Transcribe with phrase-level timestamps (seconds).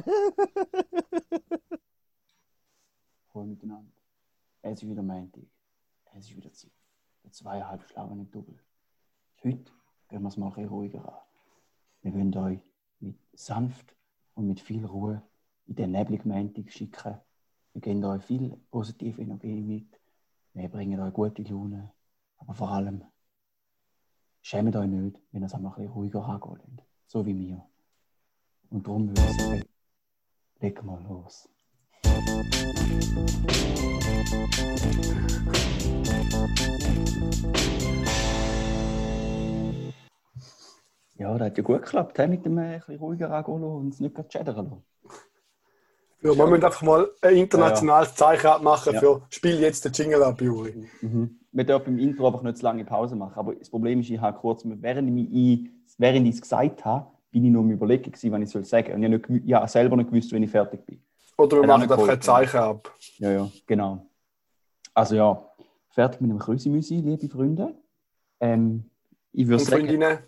[3.32, 3.92] Voll miteinander.
[4.62, 5.44] Es ist wieder Montag.
[6.14, 6.72] Es ist wieder Zeit.
[7.24, 8.58] Der zweieinhalb Schlauen im Double.
[9.42, 9.72] Heute
[10.08, 11.18] gehen wir es mal ein bisschen ruhiger an.
[12.02, 12.60] Wir wollen euch
[13.00, 13.94] mit sanft
[14.34, 15.22] und mit viel Ruhe
[15.66, 17.18] in den nebligen Montag schicken.
[17.72, 20.00] Wir geben euch viel positive Energie mit.
[20.54, 21.92] Wir bringen euch gute Laune.
[22.38, 23.04] Aber vor allem,
[24.42, 26.88] schämt euch nicht, wenn ihr es einmal ein bisschen ruhiger angehen lasst.
[27.06, 27.66] So wie wir.
[28.70, 29.64] Und darum würde ich sagen,
[30.60, 31.48] leg mal los.
[41.18, 44.00] Ja, das hat ja gut geklappt, he, mit dem äh, bisschen ruhiger angehen und es
[44.00, 44.82] nicht gerade schädern lassen.
[46.22, 49.00] Ja, wir müssen einfach mal ein internationales Zeichen abmachen Ja.
[49.00, 50.88] für Spiel jetzt den Jingle ab, Juri.
[51.00, 51.38] Mhm.
[51.52, 53.34] Wir dürfen im Intro einfach nicht zu lange Pause machen.
[53.36, 57.62] Aber das Problem ist, ich habe kurz, während ich es gesagt habe, bin ich nur
[57.62, 60.10] am Überlegen, gewesen, was ich soll sagen Und ich habe, nicht, ich habe selber nicht
[60.10, 61.02] gewusst, wenn ich fertig bin.
[61.36, 62.20] Oder wir machen einfach ein.
[62.20, 62.92] Zeichen ab.
[63.18, 64.06] Ja, ja, genau.
[64.94, 65.42] Also ja,
[65.90, 67.74] fertig mit dem Krüsimüsi, liebe Freunde.
[68.40, 68.84] Ähm,
[69.32, 70.18] ich würde sagen, Freundinnen?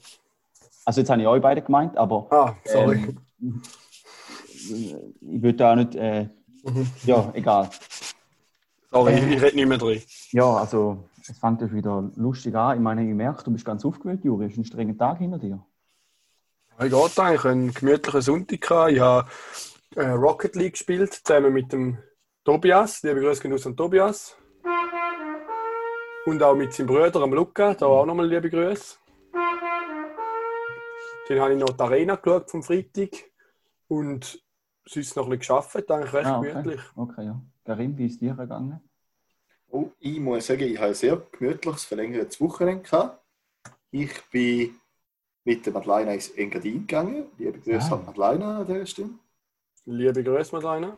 [0.85, 2.97] also jetzt habe ich euch beide gemeint, aber Ah, sorry.
[3.41, 3.63] ähm,
[4.55, 6.29] ich würde da auch nicht, äh,
[6.65, 6.87] Mhm.
[7.05, 7.69] ja, egal.
[8.93, 10.01] Sorry, äh, ich rede nicht mehr drin.
[10.31, 10.98] Ja, also
[11.29, 12.77] es fängt ja wieder lustig an.
[12.77, 14.47] Ich meine, ich merke, du bist ganz aufgewühlt, Juri.
[14.47, 15.65] Es ist ein strenger Tag hinter dir.
[16.81, 18.61] Ich geht eigentlich einen gemütlichen Sonntag.
[18.61, 18.92] gehabt.
[18.92, 19.28] Ich habe
[19.97, 21.98] äh, Rocket League gespielt, zusammen mit dem
[22.45, 23.03] Tobias.
[23.03, 24.37] Liebe Grüße gehen aus an Tobias.
[26.27, 27.75] Und auch mit seinem Bruder, am Luca.
[27.75, 28.97] Da auch nochmal liebe Grüße.
[31.29, 33.11] Dann habe ich noch die Arena geschaut vom Freitag.
[33.89, 34.42] Und
[34.86, 36.51] sonst noch ein bisschen gearbeitet, eigentlich recht Ah, okay.
[36.53, 36.81] gemütlich.
[36.97, 37.41] Okay, ja.
[37.64, 38.81] Karim, wie ist dir gegangen?
[39.69, 43.20] Oh, ich muss sagen, ich habe ein sehr gemütliches, verlängertes Wochenende gehabt.
[43.91, 44.75] Ich bin
[45.45, 47.27] mit der Madeleine ins Engadin gegangen.
[47.39, 47.95] Liebe Grüße Ah.
[47.97, 49.11] an Madeleine an dieser Stelle.
[49.85, 50.97] Liebe Grüße, Madeleine.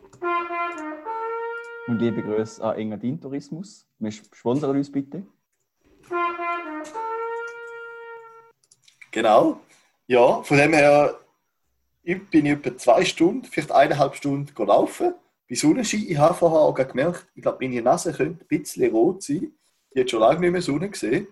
[1.87, 3.87] Und liebe Grüße an Engadin Tourismus.
[3.99, 5.25] Wir sponsern uns bitte.
[9.11, 9.59] Genau.
[10.07, 11.19] Ja, von dem her
[12.03, 15.15] ich bin ich etwa zwei Stunden, vielleicht eineinhalb Stunden gelaufen.
[15.49, 16.05] Bei Sonnenschein.
[16.07, 19.51] Ich habe vorher auch gemerkt, ich glaube, meine Nase könnte ein bisschen rot sein.
[19.91, 21.27] Ich habe schon lange nicht mehr Sonne gesehen.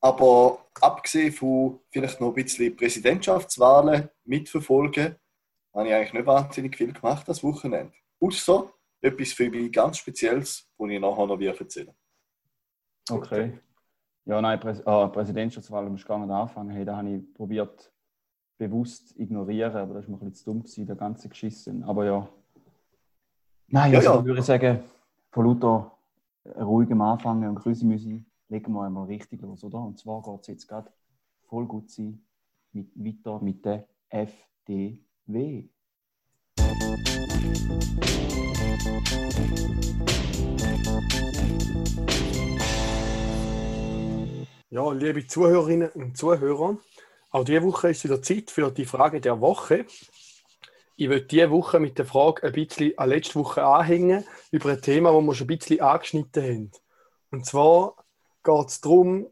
[0.00, 5.16] Aber abgesehen von vielleicht noch ein bisschen Präsidentschaftswahlen mitverfolgen,
[5.74, 7.92] habe ich eigentlich nicht wahnsinnig viel gemacht das Wochenende.
[8.20, 8.70] Außer
[9.00, 11.94] etwas für mich ganz Spezielles, das ich nachher noch erzählen
[13.08, 13.58] Okay.
[14.24, 16.70] Ja, nein, Präs ah, Präsidentschaftswahl musst du gar nicht anfangen.
[16.70, 17.92] Hey, da habe ich probiert,
[18.58, 21.84] bewusst ignorieren, aber das war mir ein bisschen zu dumm, gewesen, der ganze Geschissen.
[21.84, 22.28] Aber ja.
[23.68, 24.24] Nein, Ja, also ja.
[24.24, 24.82] würde ich sagen,
[25.30, 25.96] von lauter
[26.58, 29.80] ruhigem Anfangen und Grüßemüsi legen wir einmal richtig los, oder?
[29.80, 30.92] Und zwar geht es jetzt gerade
[31.46, 32.24] voll gut sein
[32.72, 35.68] mit, weiter mit der FDW.
[44.68, 46.76] Ja, liebe Zuhörerinnen und Zuhörer,
[47.30, 49.86] auch diese Woche ist wieder Zeit für die Frage der Woche.
[50.96, 54.80] Ich will diese Woche mit der Frage ein bisschen an letzte Woche anhängen, über ein
[54.80, 56.70] Thema, das wir schon ein bisschen angeschnitten haben.
[57.30, 57.96] Und zwar
[58.46, 59.30] geht es darum,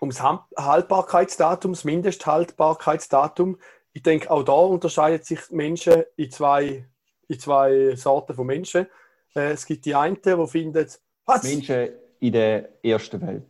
[0.00, 3.58] ums Ham- Haltbarkeitsdatum, das Mindesthaltbarkeitsdatum.
[3.92, 6.88] Ich denke, auch da unterscheiden sich Menschen in zwei,
[7.26, 8.86] in zwei Sorten von Menschen.
[9.34, 10.86] Äh, Es gibt die einen, die finden,
[11.24, 11.42] was?
[11.42, 13.48] Menschen in der ersten Welt.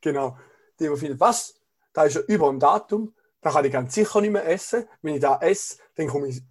[0.00, 0.36] Genau.
[0.78, 1.54] Die, die finden, was?
[1.92, 4.86] Da ist ja über dem Datum, da kann ich ganz sicher nicht mehr essen.
[5.00, 6.42] Wenn ich da esse, dann komme ich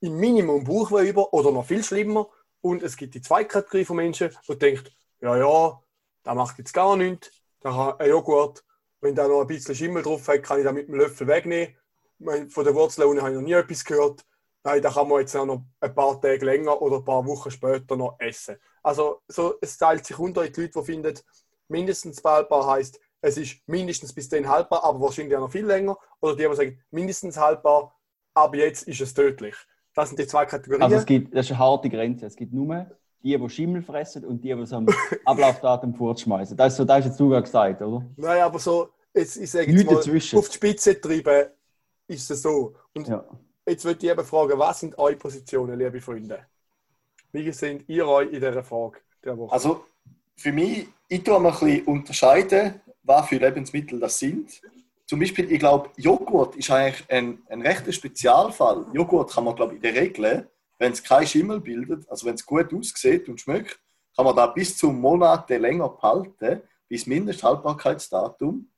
[0.00, 2.28] im Minimum Bauchweh über oder noch viel schlimmer.
[2.60, 5.80] Und es gibt die zweite Kategorie von Menschen, die denkt, ja, ja,
[6.24, 7.30] da macht jetzt gar nichts.
[7.60, 8.64] Da hat ein Joghurt,
[9.00, 11.76] wenn da noch ein bisschen Schimmel drauf hat, kann ich da mit dem Löffel wegnehmen.
[12.48, 14.24] Von der Wurzeln habe ich noch nie etwas gehört.
[14.64, 17.50] Nein, da kann man jetzt auch noch ein paar Tage länger oder ein paar Wochen
[17.50, 18.56] später noch essen.
[18.82, 21.18] Also so, es teilt sich unter die Leute, die finden,
[21.68, 25.96] mindestens haltbar heißt, es ist mindestens bis dahin haltbar, aber wahrscheinlich auch noch viel länger.
[26.20, 27.94] Oder die, die sagen, mindestens haltbar,
[28.34, 29.54] aber jetzt ist es tödlich.
[29.94, 30.82] Das sind die zwei Kategorien.
[30.82, 32.26] Also es gibt, das ist eine harte Grenze.
[32.26, 32.86] Es gibt nur
[33.24, 34.86] die, die Schimmel fressen und die, die es am
[35.24, 36.56] Ablaufdatum fortschmeißen.
[36.56, 38.04] Das ist, so, das ist jetzt du gerade gesagt, oder?
[38.16, 40.38] Nein, aber so, jetzt, ich sage jetzt Nichts mal, dazwischen.
[40.38, 41.48] auf die Spitze treiben,
[42.06, 42.74] ist es so.
[42.94, 43.24] Und Ja.
[43.66, 46.46] jetzt würde ich eben fragen, was sind eure Positionen, liebe Freunde?
[47.32, 49.52] Wie sind ihr euch in dieser Frage der Woche?
[49.52, 49.84] Also
[50.36, 54.60] für mich, ich tue mal ein bisschen unterscheiden, was für Lebensmittel das sind.
[55.06, 58.86] Zum Beispiel, ich glaube, Joghurt ist eigentlich ein, ein rechter Spezialfall.
[58.92, 60.48] Joghurt kann man, glaube ich, in der Regel,
[60.78, 63.78] wenn es keinen Schimmel bildet, also wenn es gut aussieht und schmeckt,
[64.16, 68.68] kann man da bis zu Monate länger behalten, bis Mindesthaltbarkeitsdatum.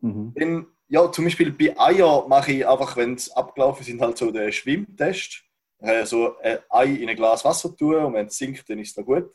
[0.00, 0.32] Mhm.
[0.34, 4.30] Dann ja, zum Beispiel bei Eier mache ich einfach, wenn es abgelaufen sind, halt so
[4.30, 5.42] den Schwimmtest.
[5.78, 8.96] Äh, so ein Ei in ein Glas Wasser tun und wenn es sinkt, dann ist
[8.96, 9.30] es gut.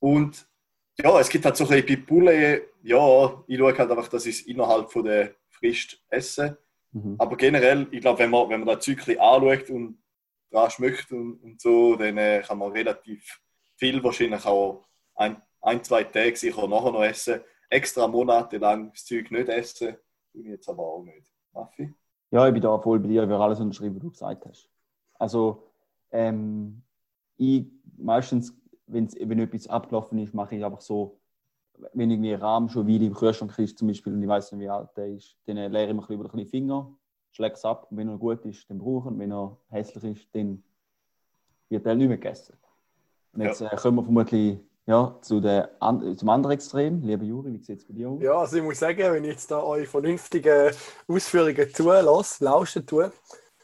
[0.00, 0.48] Und
[1.00, 4.26] ja, es gibt halt so ein bisschen bei Poulet, ja, ich schaue halt einfach, dass
[4.26, 6.58] ich es innerhalb von der Frist esse.
[6.92, 7.16] Mhm.
[7.18, 9.98] Aber generell, ich glaube, wenn man, wenn man das Zeug anschaut und
[10.50, 13.40] dran schmeckt und, und so, dann äh, kann man relativ
[13.76, 14.84] viel wahrscheinlich auch
[15.14, 17.40] ein, ein, zwei Tage sicher nachher noch essen.
[17.70, 19.96] Extra monatelang das Zeug nicht essen,
[20.32, 21.32] tue ich jetzt aber auch nicht.
[21.52, 21.94] Maffi?
[22.30, 24.70] Ja, ich bin da voll bei dir, ich würde alles unterschreiben, was du gesagt hast.
[25.18, 25.64] Also,
[26.10, 26.82] ähm,
[27.36, 27.66] ich
[27.96, 28.54] meistens,
[28.86, 31.18] wenn's, wenn etwas abgelaufen ist, mache ich einfach so,
[31.92, 34.68] wenn irgendwie Rahmen schon wieder im Kühlschrank ist, zum Beispiel, und ich weiß nicht, wie
[34.68, 36.92] alt der ist, dann leere ich mir ein bisschen über den Finger,
[37.32, 40.34] schläge es ab, und wenn er gut ist, dann brauchen, und wenn er hässlich ist,
[40.34, 40.62] dann
[41.68, 42.56] wird er nicht mehr gegessen.
[43.32, 47.02] Und jetzt äh, kommen wir vermutlich ja, zu der, an, zum anderen Extrem.
[47.02, 48.22] Lieber Juri, wie sieht es bei dir aus?
[48.22, 50.72] Ja, also ich muss sagen, wenn ich jetzt da eure vernünftigen
[51.06, 53.12] Ausführungen zulasse, lauschen tue,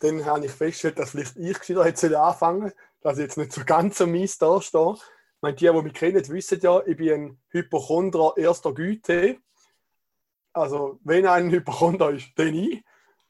[0.01, 2.73] dann habe ich festgestellt, dass vielleicht ich gescheiter hätte anfangen
[3.05, 4.95] dass ich jetzt nicht so ganz so mies da stehe.
[4.95, 9.37] Ich meine, die, die mich kennen, wissen ja, ich bin ein Hypochondra erster Güte.
[10.55, 12.83] Also, wenn ein Hypochondra ist, dann ich.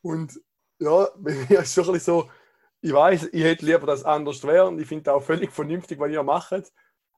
[0.05, 0.39] Und
[0.79, 2.31] ja, bei mir ist es schon ein bisschen so,
[2.81, 5.99] ich weiß, ich hätte lieber, dass es anders wäre und ich finde auch völlig vernünftig,
[5.99, 6.73] was ihr macht.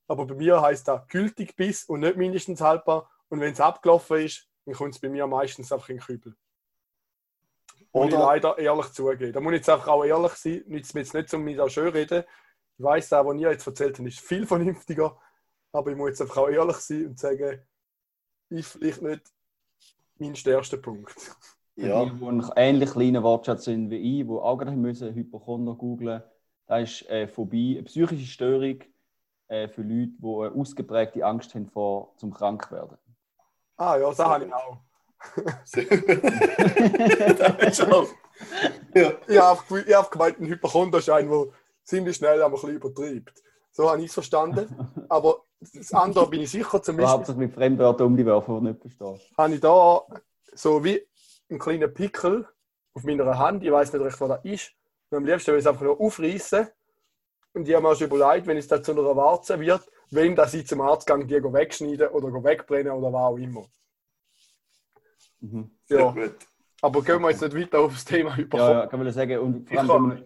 [0.06, 3.10] Aber bei mir heißt das gültig bis und nicht mindestens haltbar.
[3.28, 6.36] Und wenn es abgelaufen ist, dann kommt es bei mir meistens einfach in den Kübel.
[7.92, 9.32] Muss ich Oder- leider ehrlich zugeben.
[9.32, 10.62] Da muss ich jetzt einfach auch ehrlich sein.
[10.66, 12.22] Nützt mir jetzt nicht, um mich da schön reden.
[12.78, 15.18] Ich weiss auch, was ihr jetzt erzählt habt, ist viel vernünftiger.
[15.72, 17.60] Aber ich muss jetzt einfach auch ehrlich sein und sagen,
[18.50, 19.32] ist vielleicht nicht
[20.18, 21.16] mein stärkster Punkt.
[21.78, 25.14] Für Ja, die, die einen ähnlich kleinen Wortschatz sind wie ich, die auch gerade müssen
[25.14, 26.22] Hypochonder googlen
[26.68, 28.78] das ist äh, Phobie, eine psychische Störung
[29.48, 32.96] äh, für Leute, die eine ausgeprägte Angst haben vor zum Krankwerden.
[33.78, 34.78] Ah ja, das habe ich auch.
[38.94, 41.46] Ja, Ich habe habe gemeint, ein Hypochonder ist ein, der
[41.84, 43.42] ziemlich schnell aber ein bisschen übertreibt.
[43.72, 44.68] So habe ich es verstanden.
[45.08, 45.42] Aber
[45.74, 49.32] das andere bin ich sicher, zum Aber Beispiel hauptsächlich mit Fremdwörtern um die nicht verstehst.
[49.36, 50.02] habe ich da
[50.54, 51.02] so wie
[51.48, 52.46] einen kleinen Pickel
[52.94, 53.62] auf meiner Hand.
[53.64, 54.72] Ich weiß nicht recht, was das ist.
[55.10, 56.66] Und am liebsten will ich es einfach nur aufreißen.
[57.54, 60.34] Und ich habe mir auch schon überlegt, wenn es da zu einer Warze wird, wenn
[60.36, 63.66] dass ich zum Arzt gehe, die wegschneiden oder wegbrennen oder was auch immer.
[65.40, 65.70] Mhm.
[65.84, 66.10] sehr Ja.
[66.10, 66.34] gut.
[66.82, 68.72] Aber gehen wir jetzt nicht weiter auf das Thema Ja, Hypochonder.
[68.80, 69.38] ja, kann man sagen.
[69.38, 70.16] Und vor allem gehen wir,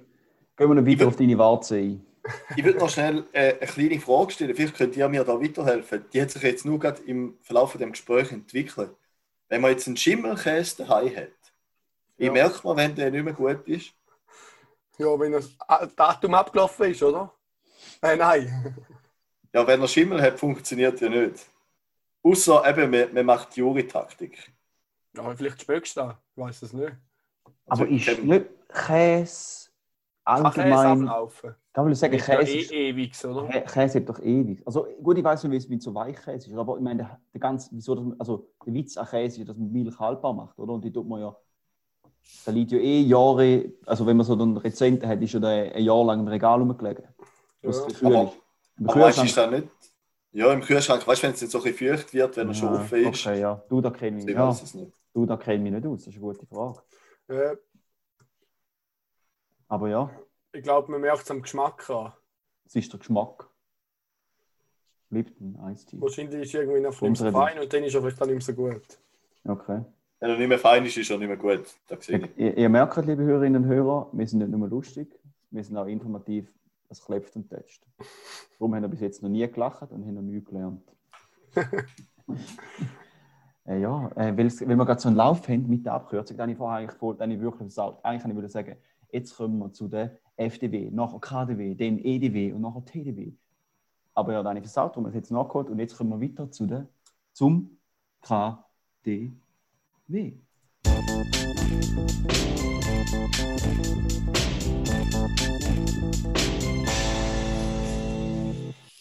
[0.56, 2.06] gehen wir noch weiter auf deine Warze ein.
[2.56, 4.54] Ich würde noch schnell äh, eine kleine Frage stellen.
[4.54, 6.04] Vielleicht könnt ihr mir da weiterhelfen.
[6.12, 8.90] Die hat sich jetzt nur gerade im Verlauf von dem Gespräch entwickelt.
[9.50, 11.28] Wenn man jetzt einen Schimmelkäse daheim hat,
[12.16, 12.32] wie Ja.
[12.32, 13.92] merkt man, wenn der nicht mehr gut ist?
[14.96, 15.50] Ja, wenn das
[15.96, 17.34] Datum abgelaufen ist, oder?
[18.00, 18.86] Äh, nein.
[19.52, 21.44] Ja, wenn er Schimmel hat, funktioniert ja nicht.
[22.22, 24.52] Außer eben, man, man macht die Jury-Taktik.
[25.16, 26.22] Ja, vielleicht spökst du da.
[26.36, 26.92] Ich weiß es nicht.
[27.66, 29.69] Aber Also, ist ich kenn- nicht Käse
[30.36, 31.08] Käse allgemein.
[31.08, 31.54] ablaufen?
[31.72, 33.48] Kann man sagen, Ist Käse eh ist ewig, oder?
[33.48, 34.62] Kä- Käse hat doch ewig.
[34.66, 37.20] Also gut, ich weiß nicht, wie es mit so Weichkäse ist, aber ich meine, der,
[37.32, 40.58] der ganze, wieso man- also der Witz an Käse ist, dass man Milch haltbar macht,
[40.58, 40.72] oder?
[40.74, 41.36] Und die tut man ja,
[42.44, 45.74] da liegt ja eh Jahre, also wenn man so einen Rezenten hat, ist ja der
[45.74, 47.04] ein Jahr lang im Regal rumgelegen.
[47.62, 47.70] Ja.
[47.70, 48.02] Aber- ist.
[48.02, 49.68] Im Aber weißt ist das nicht.
[50.32, 52.54] Ja, im Kühlschrank, weißt du, wenn es nicht so ein bisschen feucht wird, wenn er
[52.54, 53.26] schon Ja, offen ist.
[53.26, 53.62] Okay, ja.
[53.68, 54.48] Du, da kenne ich Ich mich, ja.
[54.48, 54.92] weiß es nicht.
[55.12, 56.78] du, da kenn ich mich nicht aus, das ist eine gute Frage.
[57.28, 57.56] Äh,
[59.70, 60.10] Aber ja,
[60.52, 62.12] ich glaube, man merkt es am Geschmack an.
[62.66, 63.48] es ist der Geschmack.
[65.10, 66.00] Lipton, Eistee.
[66.00, 68.34] Wahrscheinlich ist es irgendwie noch nicht so fein und dann ist er vielleicht auch nicht
[68.34, 68.98] mehr so gut.
[69.44, 69.84] Okay.
[70.18, 71.64] Wenn er nicht mehr fein ist, ist er nicht mehr gut.
[72.36, 75.08] Ihr, ihr merkt, liebe Hörerinnen und Hörer, wir sind nicht nur lustig,
[75.50, 76.52] wir sind auch informativ,
[76.88, 77.84] es klebt und tätscht.
[78.58, 80.82] Darum haben wir bis jetzt noch nie gelacht und haben noch nie gelernt.
[83.66, 86.52] äh, ja, äh, weil, wir gerade so einen Lauf haben mit der Abkürzung, dann habe
[86.52, 87.78] ich vorher eigentlich dann habe ich wirklich.
[87.78, 88.76] Eigentlich kann ich würde sagen,
[89.12, 93.32] jetzt kommen wir zu der FDW, nachher KDW, dann EDW und nachher TDW.
[94.14, 96.66] Aber ja, dann ich versaut, darum es jetzt nachgeholt und jetzt kommen wir weiter zu
[96.66, 96.86] der,
[97.32, 97.78] zum
[98.22, 99.30] KDW.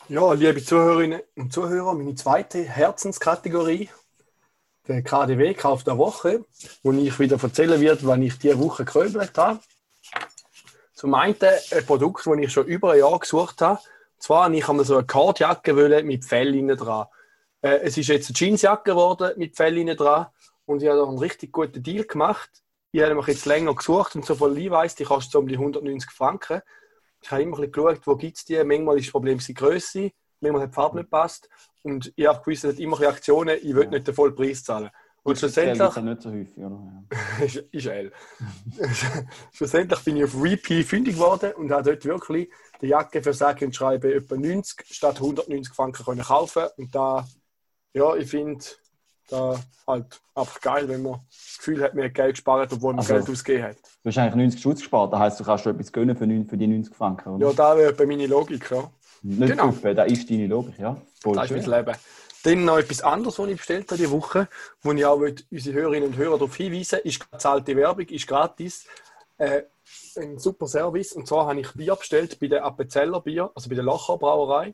[0.08, 3.90] Ja, liebe Zuhörerinnen und Zuhörer, meine zweite Herzenskategorie,
[4.88, 6.46] der KDW Kauf der Woche,
[6.82, 9.60] wo ich wieder erzählen werde, wann ich diese Woche gekröbelt habe.
[11.00, 13.80] Zum einen ein Produkt, das ich schon über ein Jahr gesucht habe.
[13.80, 17.08] Und zwar habe ich so eine Kordjacke mit Fell dran.
[17.62, 20.28] Äh, es ist jetzt eine Jeansjacke geworden mit Fell dran
[20.66, 22.50] und ich habe einen richtig guten Deal gemacht.
[22.92, 25.56] Ich habe mich jetzt länger gesucht und so von weiss, die kostet so um die
[25.56, 26.62] 190 Franken.
[27.22, 28.62] Ich habe immer ein bisschen geschaut, wo gibt es die.
[28.62, 31.50] Manchmal ist das Problem die Größe, manchmal hat die Farbe nicht gepasst.
[31.82, 34.90] Und ich habe gewusst, es hat immer Reaktionen, ich will nicht den vollen Preis zahlen.
[35.24, 36.80] Und schlussendlich, ist ja nicht so häufig, oder?
[37.40, 37.46] Ja.
[37.46, 38.12] ist, ist L.
[39.54, 42.50] schlussendlich bin ich auf Repeat fündig geworden und habe dort wirklich
[42.82, 47.28] die Jacke für sage und schreibe etwa 90 statt 190 Franken können kaufen und da,
[47.94, 48.64] ja, ich finde,
[49.30, 53.00] da halt einfach geil, wenn man das Gefühl hat, man hat Geld gespart, obwohl man
[53.00, 53.78] Also- Geld ausgegeben hat.
[54.04, 56.48] Du hast eigentlich 90 Schutz gespart, das heisst, du kannst schon etwas gönnen für, neun-
[56.48, 57.48] für die 90 Franken, oder?
[57.48, 58.90] Ja, da wäre meine Logik, ja.
[59.22, 59.72] Nicht genau.
[59.72, 59.94] genau.
[59.94, 60.96] das ist deine Logik, ja.
[61.22, 61.70] Voll Das ist schön.
[61.70, 61.98] mein Leben.
[62.44, 64.48] Dann noch etwas anderes, was ich bestellt habe diese Woche,
[64.82, 65.20] wo ich auch
[65.52, 68.86] unsere Hörerinnen und Hörer darauf hinweisen ist zahlte Werbung, ist gratis.
[69.38, 69.64] Äh,
[70.18, 71.14] ein super Service.
[71.14, 74.74] Und zwar habe ich Bier bestellt bei der Appenzeller Bier, also bei der Lacher Brauerei.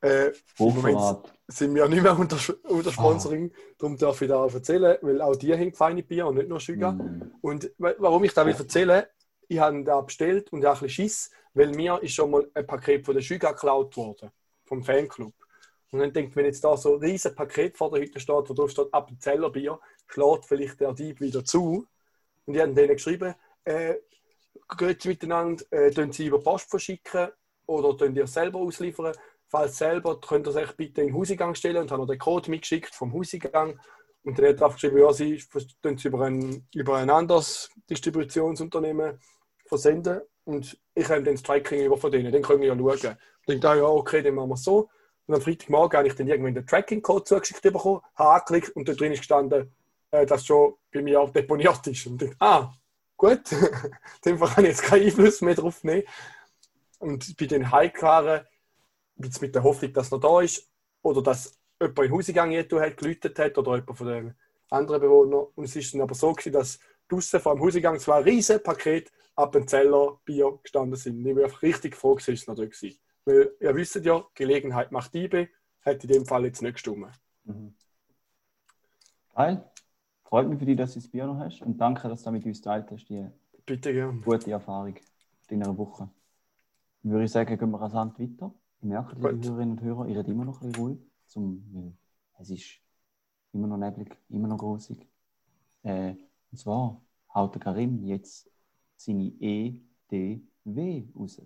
[0.00, 0.98] Äh, Im Moment
[1.46, 5.36] sind wir nicht mehr unter, unter Sponsoring, darum darf ich da auch erzählen, weil auch
[5.36, 6.92] die haben feine Bier und nicht nur Schüger.
[6.92, 7.32] Mm.
[7.40, 9.04] Und wa- warum ich das will erzählen,
[9.46, 12.66] ich habe da bestellt und habe ein bisschen Schiss, weil mir ist schon mal ein
[12.66, 14.30] Paket von der Schüga geklaut worden,
[14.64, 15.34] vom Fanclub.
[15.92, 18.54] Und dann denkt, wenn jetzt da so ein riesen Paket vor der Hütte steht, wo
[18.54, 21.86] drauf steht Appenzeller Bier, schlägt vielleicht der Dieb wieder zu.
[22.46, 23.34] Und ich habe denen geschrieben,
[23.64, 23.96] äh,
[24.78, 27.28] geht miteinander, äh, sie über Post verschicken
[27.66, 29.14] oder tun ihr selber ausliefern.
[29.48, 32.94] Falls selber, könnt ihr euch bitte in den Hauseingang stellen und haben den Code mitgeschickt
[32.94, 33.78] vom Hauseingang.
[34.24, 35.44] Und dann hat er geschrieben, ja, sie
[35.82, 39.20] tun es über ein, über ein anderes Distributionsunternehmen
[39.66, 40.22] versenden.
[40.44, 43.18] Und ich habe dann das Tracking über von denen, dann können wir ja schauen.
[43.46, 44.88] Ich dachte, ja, okay, dann machen wir es so.
[45.26, 48.92] Und am Freitagmorgen habe ich dann irgendwann den Tracking-Code zugeschickt bekommen, habe angeklickt und da
[48.94, 49.72] drin ist gestanden,
[50.10, 52.06] äh, dass schon bei mir auch deponiert ist.
[52.06, 52.72] Und ich ah,
[53.16, 53.42] gut,
[54.24, 56.04] dem kann ich jetzt keinen Einfluss mehr drauf nehmen.
[56.98, 58.46] Und bei den heimgefahren,
[59.16, 60.68] mit der Hoffnung, dass er da ist
[61.02, 64.34] oder dass jemand in den Hauseingang jetzt hat, geläutet hat oder jemand von den
[64.70, 65.46] anderen Bewohnern.
[65.54, 69.12] Und es ist dann aber so gewesen, dass draußen vor dem Hauseingang zwei riesen Paket
[69.34, 71.18] Appenzeller Bier gestanden sind.
[71.26, 72.90] Ich bin einfach richtig froh, dass es noch dort war.
[73.24, 75.48] Weil ihr wisst ja, Gelegenheit macht Diebe,
[75.84, 77.08] hat in dem Fall jetzt nicht gestimmt.
[77.44, 77.74] Mhm.
[79.34, 79.64] Geil.
[80.24, 82.44] Freut mich für dich, dass du das Bier noch hast und danke, dass du mit
[82.46, 83.28] uns geteilt hast, die
[83.66, 84.22] Bitte gern.
[84.22, 84.94] gute Erfahrung
[85.48, 86.08] in einer Woche.
[87.02, 88.52] Dann würde ich sagen, gehen wir rasant weiter.
[88.80, 89.44] Ich merke, liebe Gut.
[89.44, 90.98] Hörerinnen und Hörer, ihr immer noch ein bisschen ruhig.
[91.26, 91.96] Zum,
[92.38, 92.80] es ist
[93.52, 95.06] immer noch neblig, immer noch grosig.
[95.82, 96.14] Äh,
[96.50, 97.00] und zwar
[97.34, 98.50] haut der Karim jetzt
[98.96, 101.40] seine EDW raus.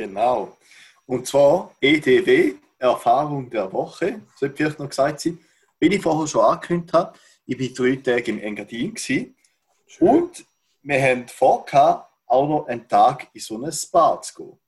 [0.00, 0.56] Genau.
[1.06, 5.38] Und zwar EDW, Erfahrung der Woche, sollte vielleicht noch gesagt sein.
[5.78, 8.94] Wie ich vorher schon angekündigt habe, ich war drei Tage im Engadin.
[8.94, 9.34] Gewesen.
[9.98, 10.44] Und
[10.82, 11.66] wir haben vor,
[12.26, 14.58] auch noch einen Tag in so ein Spa zu gehen.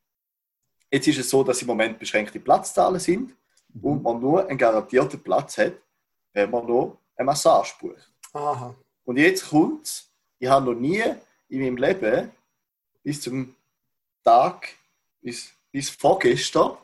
[0.91, 3.35] Jetzt ist es so, dass im Moment beschränkte Platzzahlen sind
[3.81, 5.75] und man nur einen garantierten Platz hat,
[6.35, 8.11] wenn man noch eine Massage bucht.
[8.35, 8.75] Aha.
[9.05, 11.03] Und jetzt kommt's, ich habe noch nie
[11.49, 12.31] in meinem Leben
[13.03, 13.55] bis zum
[14.25, 14.69] Tag,
[15.23, 16.77] bis, bis vorgestern,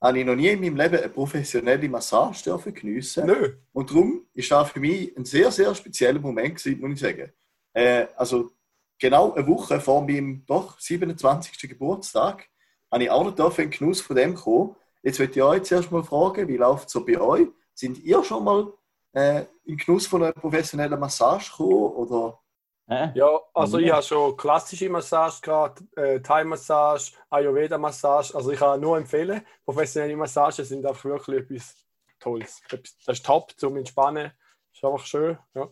[0.00, 3.26] habe ich noch nie in meinem Leben eine professionelle Massage dürfen geniessen.
[3.26, 3.54] Nö.
[3.72, 7.32] Und darum ist das für mich ein sehr, sehr spezieller Moment gewesen, muss ich sagen.
[7.72, 8.50] Äh, also
[8.98, 11.68] genau eine Woche vor meinem doch 27.
[11.70, 12.48] Geburtstag
[12.90, 14.76] habe ich auch noch dürfen in den Genuss von dem kommen.
[15.02, 17.48] Jetzt möchte ich euch zuerst mal fragen, wie läuft es so bei euch?
[17.74, 18.72] Sind ihr schon mal
[19.12, 21.92] äh, in Genuss von einer professionellen Massage gekommen?
[21.92, 22.38] Oder?
[22.86, 23.08] Äh?
[23.14, 23.86] Ja, also Ja.
[23.86, 28.34] ich habe schon klassische Massage gehabt, äh, Thai-Massage, Ayurveda-Massage.
[28.34, 31.76] Also ich kann nur empfehlen, professionelle Massagen sind einfach wirklich etwas
[32.20, 32.60] Tolles.
[32.70, 34.30] Das ist top zum Entspannen.
[34.72, 35.38] Ist einfach schön.
[35.54, 35.68] Ja.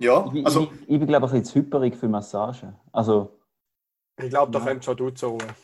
[0.00, 2.76] Ja, Ich, also ich, ich bin, glaube ich, ein bisschen zu hyperig für Massagen.
[2.92, 3.38] Also,
[4.16, 4.64] Ich glaube, da Ja.
[4.66, 5.54] kommt schon du zur Ruhe.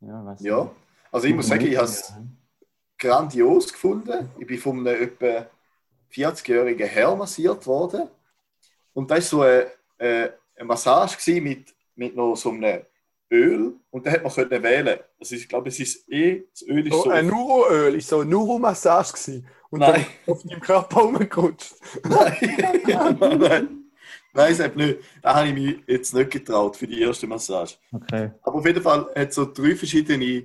[0.00, 0.70] ja, weiß ja.
[1.10, 2.12] Also ich muss sagen, ich habe es
[2.98, 4.30] grandios gefunden.
[4.38, 5.46] Ich bin von einem etwa
[6.10, 8.08] 40-jährigen Herr massiert worden.
[8.98, 12.82] Und das war so eine, äh, eine Massage mit, mit noch so einem
[13.30, 13.76] Öl.
[13.90, 14.98] Und da hat man können wählen.
[15.20, 17.10] Also ich glaube, es ist eh, das Öl ist Oh, so...
[17.10, 19.46] ein Nuroöl ist so eine Nuro-Massage gewesen.
[19.70, 20.04] Und Nein.
[20.26, 21.76] dann auf deinem Körper rumgerutscht.
[22.08, 22.36] Nein,
[23.38, 23.84] nein.
[24.34, 24.98] Nein, das nicht.
[25.22, 27.76] Da habe ich mich jetzt nicht getraut für die erste Massage.
[27.92, 28.32] Okay.
[28.42, 30.44] Aber auf jeden Fall hat es so drei verschiedene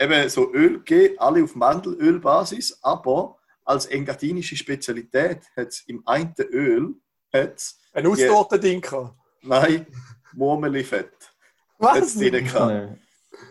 [0.00, 6.34] eben so Öl gegeben, alle auf Mandelölbasis, aber als engadinische Spezialität hat es im einen
[6.50, 6.96] Öl
[7.34, 8.80] hat's, Ein Ding.
[8.80, 9.14] gehabt.
[9.42, 9.86] nein,
[10.32, 11.12] Murmelifett.
[11.78, 11.96] Was?
[11.96, 12.16] Hat's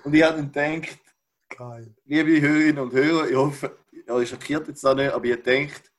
[0.04, 1.00] Und ich habe dann gedacht,
[1.50, 1.94] Geil.
[2.06, 5.92] liebe Hörerinnen und Hörer, ich hoffe, ihr schockiert jetzt da nicht, aber ihr denkt,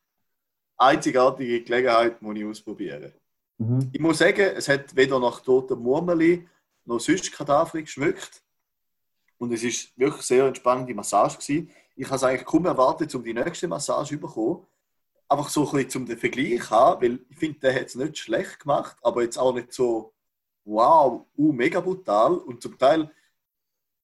[0.76, 3.12] einzigartige Gelegenheit muss ich ausprobieren.
[3.58, 3.90] Mhm.
[3.92, 6.48] Ich muss sagen, es hat weder nach totem Murmeli
[6.84, 8.42] noch sonst Kadaver geschmeckt.
[9.38, 11.70] Und es ist wirklich sehr entspannende Massage gewesen.
[11.96, 14.66] Ich habe es eigentlich kaum erwartet, um die nächste Massage zu bekommen.
[15.28, 18.60] Einfach so ein bisschen zum Vergleich haben, weil ich finde, der hat es nicht schlecht
[18.60, 20.14] gemacht, aber jetzt auch nicht so
[20.64, 22.34] wow, uh, mega brutal.
[22.34, 23.10] Und zum Teil,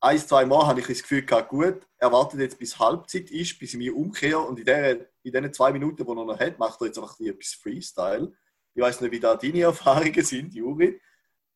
[0.00, 3.58] ein, zwei Mal habe ich das Gefühl gehabt, gut, er wartet jetzt bis Halbzeit ist,
[3.58, 6.58] bis ich mich umkehre und in, der, in den zwei Minuten, die er noch hat,
[6.58, 8.32] macht er jetzt einfach etwas Freestyle.
[8.74, 11.00] Ich weiß nicht, wie da deine Erfahrungen sind, Juri,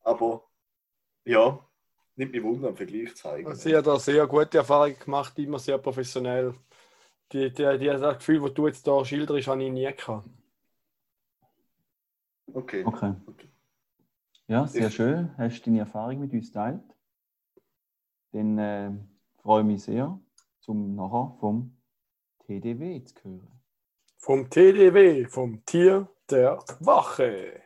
[0.03, 0.45] aber
[1.25, 1.59] ja,
[2.17, 3.55] nimmt mich Wunder im Vergleich zeigen.
[3.55, 6.55] Sie hat da sehr gute Erfahrungen gemacht, immer sehr professionell.
[7.35, 10.29] Die, die, die, das Gefühl, das du jetzt hier schilderst, habe ich nie gehabt.
[12.53, 12.85] Okay.
[12.87, 13.13] Okay.
[13.27, 13.49] okay.
[14.47, 15.37] Ja, sehr Ich- schön.
[15.37, 16.81] Hast du deine Erfahrung mit uns geteilt?
[18.31, 18.93] Dann äh,
[19.43, 20.17] freue ich mich sehr,
[20.61, 21.77] zum nachher vom
[22.47, 23.61] TDW zu hören.
[24.19, 27.64] Vom TDW, vom Tier der Wache.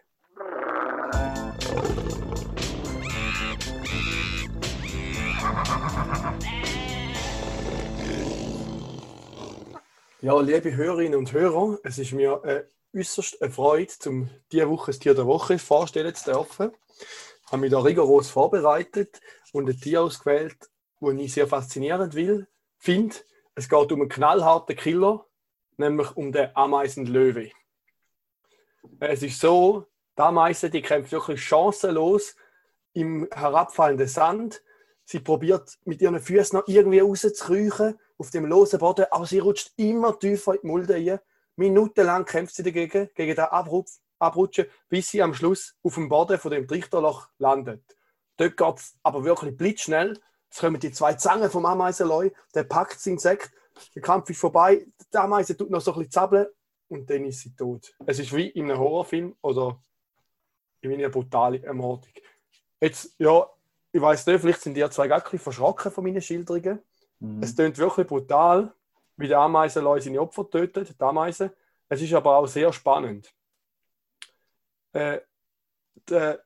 [10.21, 12.65] Ja, liebe Hörerinnen und Hörer, es ist mir äh,
[12.99, 16.73] äußerst eine Freude, um diese Woche das Tier der Woche vorstellen zu dürfen.
[17.47, 19.21] Ich habe mich da rigoros vorbereitet
[19.53, 20.57] und ein Tier ausgewählt,
[21.01, 22.49] das ich sehr faszinierend will,
[22.79, 23.15] finde.
[23.55, 25.25] Es geht um einen knallharten Killer,
[25.77, 27.53] nämlich um den Ameisenlöwe.
[28.99, 32.35] Es ist so, die Ameise, die kämpft wirklich chancenlos
[32.93, 34.63] im herabfallenden Sand.
[35.11, 39.73] Sie probiert mit ihren Füßen noch irgendwie rauszukriechen auf dem losen Boden, aber sie rutscht
[39.77, 41.19] immer tiefer in die Mulde rein.
[41.57, 46.39] Minutenlang kämpft sie dagegen, gegen den Abrupf, Abrutschen, bis sie am Schluss auf dem Boden
[46.39, 47.83] von dem Trichterloch landet.
[48.37, 50.21] Dort geht es aber wirklich blitzschnell.
[50.51, 53.51] Es kommen die zwei Zangen vom Ameisenleu, der packt das Insekt,
[53.95, 56.49] der Kampf ist vorbei, die Ameise tut noch so ein bisschen zappeln
[56.89, 57.95] und dann ist sie tot.
[58.05, 59.83] Es ist wie in einem Horrorfilm oder
[60.83, 62.13] in einer brutalen Ermordung.
[62.79, 63.49] Jetzt, ja,
[63.93, 66.83] ich weiß nicht, vielleicht sind die zwei bisschen verschrocken von meinen Schilderungen.
[67.21, 67.43] Mhm.
[67.43, 68.73] Es klingt wirklich brutal,
[69.17, 71.51] wie der Ameisenleu seine Opfer tötet, die Ameisen.
[71.89, 73.33] Es ist aber auch sehr spannend.
[74.93, 75.21] Äh,
[76.09, 76.45] der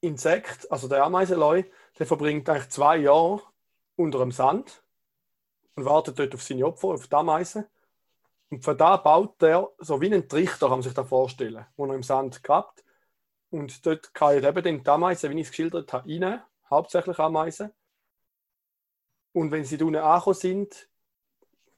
[0.00, 1.64] Insekt, also der Ameisenleu,
[1.98, 3.42] der verbringt eigentlich zwei Jahre
[3.96, 4.82] unter dem Sand
[5.74, 7.66] und wartet dort auf seine Opfer, auf die Ameisen.
[8.50, 11.86] Und von da baut er so wie einen Trichter, kann man sich da vorstellen, wo
[11.86, 12.84] er im Sand grabt.
[13.50, 17.72] Und dort kann eben dann die Ameisen, wie ich es geschildert habe, rein, hauptsächlich Ameisen.
[19.32, 20.88] Und wenn sie da unten angekommen sind,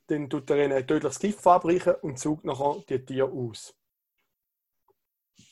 [0.06, 3.74] dann tut er ihnen ein tödliches Gift verabreichen und sucht nachher die Tiere aus.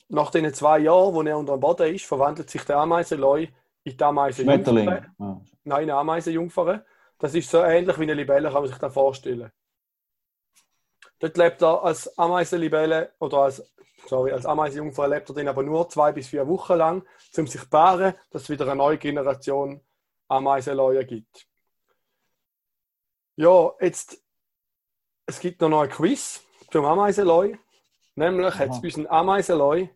[0.09, 3.47] Nach diesen zwei Jahren, wo er unter dem Boden ist, verwandelt sich der Ameisenleu
[3.83, 5.05] in die Ameisenjungfer.
[5.19, 5.41] Ja.
[5.63, 6.85] Nein, eine Ameisenjungfer.
[7.19, 9.51] Das ist so ähnlich wie eine Libelle, kann man sich das vorstellen.
[11.19, 13.73] Dort lebt er als Ameisenlibelle oder als,
[14.07, 17.03] sorry, als Ameisenjungfer lebt er dann aber nur zwei bis vier Wochen lang,
[17.37, 19.81] um sich zu paaren, dass es wieder eine neue Generation
[20.27, 21.47] Ameisenleue gibt.
[23.35, 24.21] Ja, jetzt,
[25.25, 26.41] es gibt noch ein Quiz
[26.71, 27.55] zum Ameisenleu.
[28.15, 29.87] Nämlich hat es unseren Ameisenleu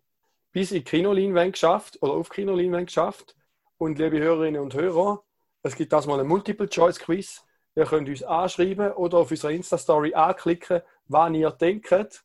[0.51, 3.35] bis in die Kinoleinwand geschafft oder auf die Kinoleinwand geschafft.
[3.77, 5.23] Und liebe Hörerinnen und Hörer,
[5.63, 7.43] es gibt das mal ein Multiple-Choice-Quiz.
[7.75, 12.23] Ihr könnt uns anschreiben oder auf unserer Insta-Story anklicken, wann ihr denkt,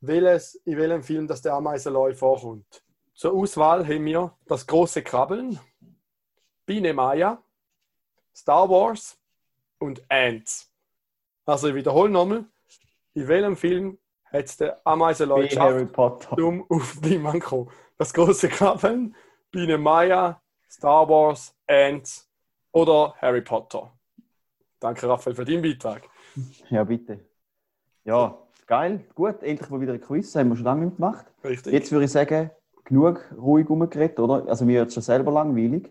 [0.00, 2.82] welches, in welchem Film das der Ameisenleu vorkommt.
[3.14, 5.58] Zur Auswahl haben wir das große Krabbeln,
[6.66, 7.42] Biene Maya,
[8.34, 9.18] Star Wars
[9.78, 10.70] und Ants.
[11.44, 12.44] Also ich wiederhole nochmal,
[13.14, 16.30] in welchem Film hat es der Ameisenleu geschafft?
[16.38, 17.70] Um auf die Mann kommen.
[17.96, 19.16] Das große Krabbeln,
[19.50, 22.30] Biene Maya, Star Wars, Ants
[22.70, 23.92] oder Harry Potter.
[24.78, 26.08] Danke, Raphael, für deinen Beitrag.
[26.70, 27.26] Ja, bitte.
[28.04, 29.04] Ja, geil.
[29.14, 30.36] Gut, endlich mal wieder ein Quiz.
[30.36, 31.26] Haben wir schon lange nicht gemacht.
[31.42, 31.72] Richtig.
[31.72, 32.50] Jetzt würde ich sagen,
[32.84, 34.46] genug ruhig rumgeredet, oder?
[34.46, 35.90] Also mir wird schon selber langweilig.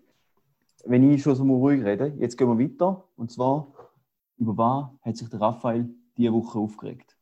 [0.85, 3.03] Wenn ich schon so mal ruhig rede, jetzt gehen wir weiter.
[3.17, 3.67] Und zwar,
[4.37, 7.17] über was hat sich der Raphael diese Woche aufgeregt?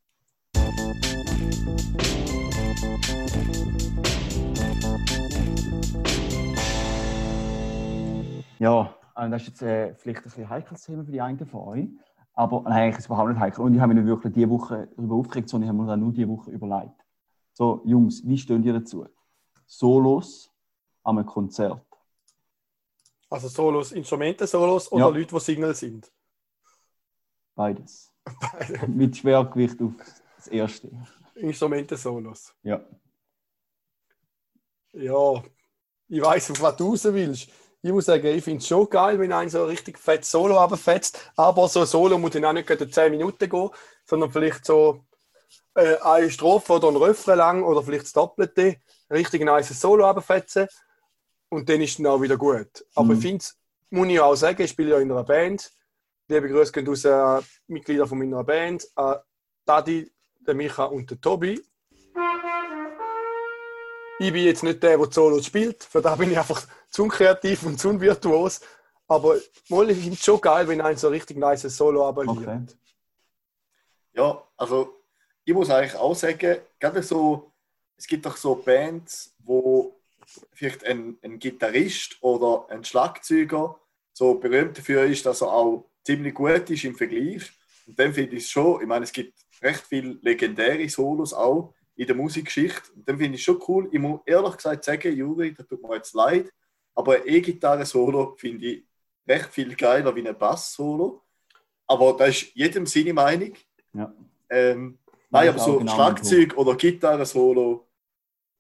[8.59, 11.61] Ja, äh, das ist jetzt äh, vielleicht ein bisschen heikles Thema für die einen von
[11.61, 11.87] euch.
[12.35, 13.63] Aber nein, eigentlich ist es überhaupt nicht heikel.
[13.63, 15.99] Und ich habe mich nicht wirklich diese Woche darüber aufgeregt, sondern ich habe mir dann
[16.01, 17.05] nur diese Woche überlegt.
[17.53, 19.07] So, Jungs, wie stehen ihr dazu?
[19.65, 20.51] Solos
[21.03, 21.81] an einem Konzert.
[23.29, 25.09] Also Solos, Instrumente-Solos oder Ja.
[25.09, 26.11] Leute, die Single sind.
[27.55, 28.13] Beides.
[28.87, 29.93] Mit Schwergewicht auf
[30.37, 30.91] das erste.
[31.35, 32.53] Instrumente-Solos.
[32.63, 32.81] Ja.
[34.93, 35.43] Ja,
[36.07, 37.49] ich weiß, auf was du raus willst.
[37.85, 41.31] Ich muss sagen, ich finde es schon geil, wenn ein so richtig fett Solo runterfetzt.
[41.35, 43.69] Aber so ein Solo muss dann auch nicht gerade 10 Minuten gehen,
[44.05, 45.05] sondern vielleicht so
[45.75, 48.77] äh, eine Strophe oder ein Refrain lang oder vielleicht das Doppelte.
[49.11, 50.67] Richtig nice Solo runterfetzen.
[51.49, 52.83] Und dann ist es auch wieder gut.
[52.95, 53.13] Aber Mhm.
[53.13, 53.55] ich finde es,
[53.91, 55.71] muss ich auch sagen, ich spiele ja in einer Band.
[56.27, 58.83] Liebe Grüße gehen aus äh, Mitglieder von meiner Band.
[58.95, 59.17] Äh,
[59.63, 61.63] Dadi, der Micha und der Tobi.
[64.19, 65.83] Ich bin jetzt nicht der, der die Solos spielt.
[65.83, 68.61] Für da bin ich einfach zu unkreativ und zu unvirtuos.
[69.07, 69.35] Aber
[69.69, 72.47] mal, ich finde es schon geil, wenn ein so richtig nice Solo abonniert.
[72.47, 72.65] Okay.
[74.13, 75.01] Ja, also
[75.43, 77.51] ich muss eigentlich auch sagen, gerade so,
[77.97, 79.95] es gibt doch so Bands, wo
[80.53, 83.79] vielleicht ein, ein Gitarrist oder ein Schlagzeuger
[84.13, 87.51] so berühmt dafür ist, dass er auch ziemlich gut ist im Vergleich.
[87.85, 91.74] Und dann finde ich es schon, ich meine, es gibt recht viele legendäre Solos auch
[91.95, 92.91] in der Musikgeschichte.
[92.95, 93.87] Und dann finde ich schon cool.
[93.91, 96.51] Ich muss ehrlich gesagt sagen, Juri, das tut mir jetzt leid,
[96.93, 98.85] aber ein E-Gitarre-Solo finde ich
[99.27, 101.21] recht viel geiler wie ein Bass-Solo.
[101.87, 103.53] Aber das ist jedem seine Meinung.
[103.93, 104.13] Ja.
[104.49, 107.87] Ähm, Nein, aber so genau Schlagzeug oder Gitarre-Solo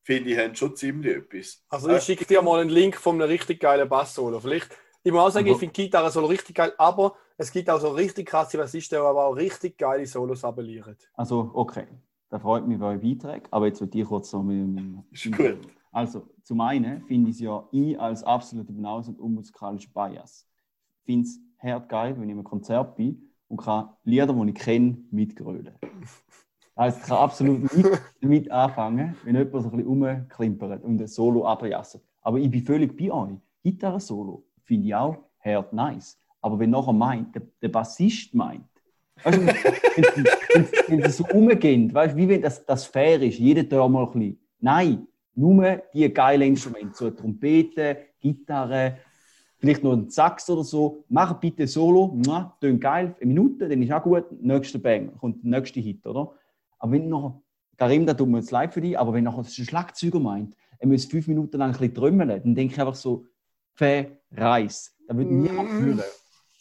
[0.03, 1.63] finde ich haben schon ziemlich etwas.
[1.69, 4.39] Also Äh, ich schicke dir mal einen Link von einem richtig geilen Bass-Solo.
[4.39, 4.69] Vielleicht,
[5.03, 7.79] ich muss auch sagen, Aber- ich finde Gitarre Solo richtig geil, aber es gibt auch
[7.79, 10.95] so richtig krasse Bassisten, die aber auch richtig geile Solos abelieren.
[11.15, 11.85] Also, okay.
[12.29, 13.47] Da freut mich bei euren Beiträgen.
[13.51, 15.03] Aber jetzt will ich kurz so mit dem.
[15.11, 15.59] Ist gut.
[15.91, 20.47] Also, zum einen finde ich es ja ich als absolute Hinaus- und unmusikalischer Bias.
[20.99, 24.55] Ich finde es hart geil, wenn ich einem Konzert bin und kann Lieder, die ich
[24.55, 25.75] kenne, mitgrölen.
[26.75, 31.07] Also, ich kann absolut nicht damit anfangen, wenn jemand so ein bisschen rumklimpert und ein
[31.07, 32.03] Solo abjasset.
[32.21, 33.37] Aber ich bin völlig bei euch.
[33.63, 36.19] Gitarre-Solo finde ich auch hart nice.
[36.41, 38.67] Aber wenn nachher meint, der, der Bassist meint,
[39.23, 39.45] weißt du,
[40.87, 44.11] wenn, sie so umgehen, weißt wie wenn das, das fair ist, jeder da mal ein
[44.11, 44.39] bisschen.
[44.59, 48.97] Nein, nur die geilen Instrumente, so eine Trompete, Gitarre,
[49.57, 51.03] vielleicht noch ein Sax oder so.
[51.09, 52.17] Mach bitte Solo,
[52.59, 56.33] tönt geil, eine Minute, dann ist auch gut, nächster Bang, kommt der nächste Hit, oder?
[56.79, 57.41] Aber wenn noch,
[57.77, 60.87] Karim, da tut mir jetzt leid für dich, aber wenn das ein Schlagzeuger meint, er
[60.87, 63.25] muss fünf Minuten lang ein bisschen trümmeln, dann denke ich einfach so,
[63.75, 64.95] Verreis.
[65.07, 65.99] Da wird niemand Mm.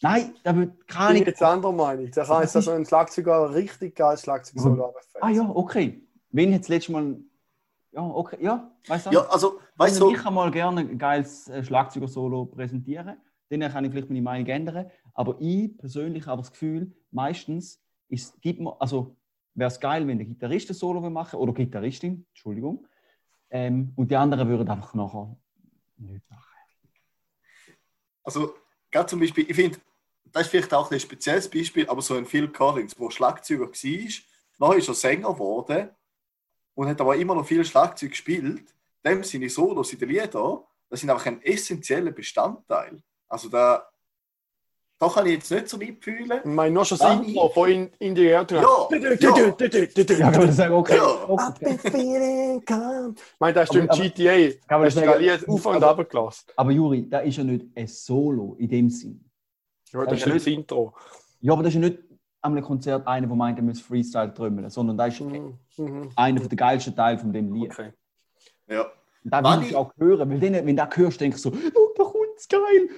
[0.05, 2.11] Nein, da wird Ich gar bin jetzt anderer Meinung.
[2.11, 5.23] Da kann jetzt so ein Schlagzeuger ein richtig geiles Schlagzeug-Solo abfällen.
[5.23, 6.07] Ah ja, okay.
[6.31, 7.17] Wenn jetzt letztes Mal.
[7.90, 9.11] Ja, okay, ja, weißt du?
[9.12, 13.17] Ja, also, weißt also, du, ich kann mal gerne ein geiles äh, Schlagzeuger-Solo präsentieren.
[13.49, 14.90] Dann kann ich vielleicht meine Meinung ändern.
[15.14, 19.17] Aber ich persönlich habe das Gefühl, meistens ist, gibt man, also
[19.55, 22.87] wäre es geil, wenn der Gitarrist ein Solo machen oder Gitarristin, Entschuldigung.
[23.49, 25.35] Ähm, und die anderen würden einfach nachher
[25.97, 26.45] nichts machen.
[28.23, 28.55] also,
[28.90, 29.79] gerade zum Beispiel, ich finde,
[30.35, 33.68] das ist vielleicht auch ein spezielles Beispiel, aber so ein Phil Collins, der Schlagzeuger war,
[34.59, 35.88] nachher ist er Sänger geworden
[36.75, 38.64] und hat aber immer noch viel Schlagzeug gespielt.
[39.05, 40.59] Dem seine Solos in den Liedern,
[40.90, 43.01] das sind einfach ein essentieller Bestandteil.
[43.29, 43.87] Also da,
[44.99, 46.38] da kann ich jetzt nicht so mitfühlen.
[46.40, 48.55] Ich meine, nur schon das Intro von in, in die Auto.
[48.57, 48.88] Ja,
[49.20, 50.97] Ja, kann man sagen, okay.
[50.97, 51.25] Ja.
[51.29, 51.79] okay.
[51.79, 53.14] feeling calm.
[53.16, 54.59] Ich meine, das ist im Aber- aber- GTA.
[54.66, 56.44] Kann man Hast du sagen- das Lied auf und aber- runter gelassen?
[56.57, 59.24] Aber Juri, da ist ja nicht ein Solo in dem Sinn.
[59.95, 60.95] Ja, das ist Aber nicht das Intro.
[61.41, 61.99] Ja, aber das ist ja nicht
[62.43, 65.59] an einem Konzert einer, der meint, er muss Freestyle trümmeln, sondern das ist Mhm.
[65.79, 66.11] Mhm.
[66.17, 67.73] einer der geilsten Teile von dem Lied.
[67.73, 67.93] Okay.
[68.69, 68.83] Ja.
[69.25, 71.51] Und da will ich ich- auch hören, weil dann, wenn du das hörst, denkst du
[71.51, 72.89] so, oh, da kommt's geil.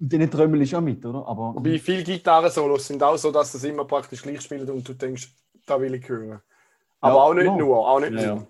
[0.00, 1.26] Und dann trömmel ich ja mit, oder?
[1.26, 4.94] Aber Wobei viele Gitarren-Solos sind auch so, dass das immer praktisch gleich spielt und du
[4.94, 5.28] denkst,
[5.66, 6.40] da will ich hören.
[7.00, 7.56] Aber Ja, auch nicht ja.
[7.56, 8.34] nur, auch nicht Ja, ja.
[8.36, 8.46] nur.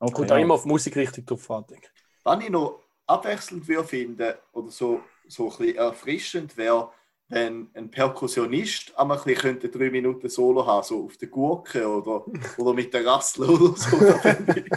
[0.00, 2.02] okay, Kommt auch immer auf die Musik richtig drauf an, denke ich.
[2.22, 6.90] Was ich noch abwechselnd würde finden oder so, so ein bisschen erfrischend wäre,
[7.28, 11.88] wenn ein Perkussionist einmal ein bisschen könnte drei Minuten Solo haben, so auf der Gurke
[11.88, 12.24] oder,
[12.58, 13.96] oder mit der Rassel oder so.
[13.98, 14.68] Das fände ich,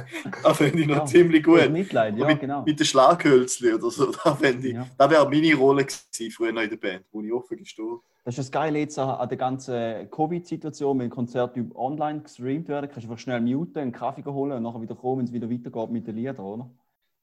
[0.44, 1.06] das fände ich noch Ja.
[1.06, 1.70] ziemlich Gut.
[1.70, 2.64] Mitleid, ja, mit, genau.
[2.64, 4.12] mit den Schlaghölzli oder so.
[4.12, 4.88] Das, fände ich, Ja.
[4.98, 8.00] das wäre meine Rolle gewesen, früher noch in der Band, wo ich offen gestehe.
[8.24, 13.06] Das ist das Geile jetzt an der ganzen Covid-Situation, wenn Konzerte online gestreamt werden, kannst
[13.08, 15.92] du einfach schnell muten, einen Kaffee holen und nachher wieder kommen, wenn es wieder weitergeht
[15.92, 16.70] mit den Liedern, oder?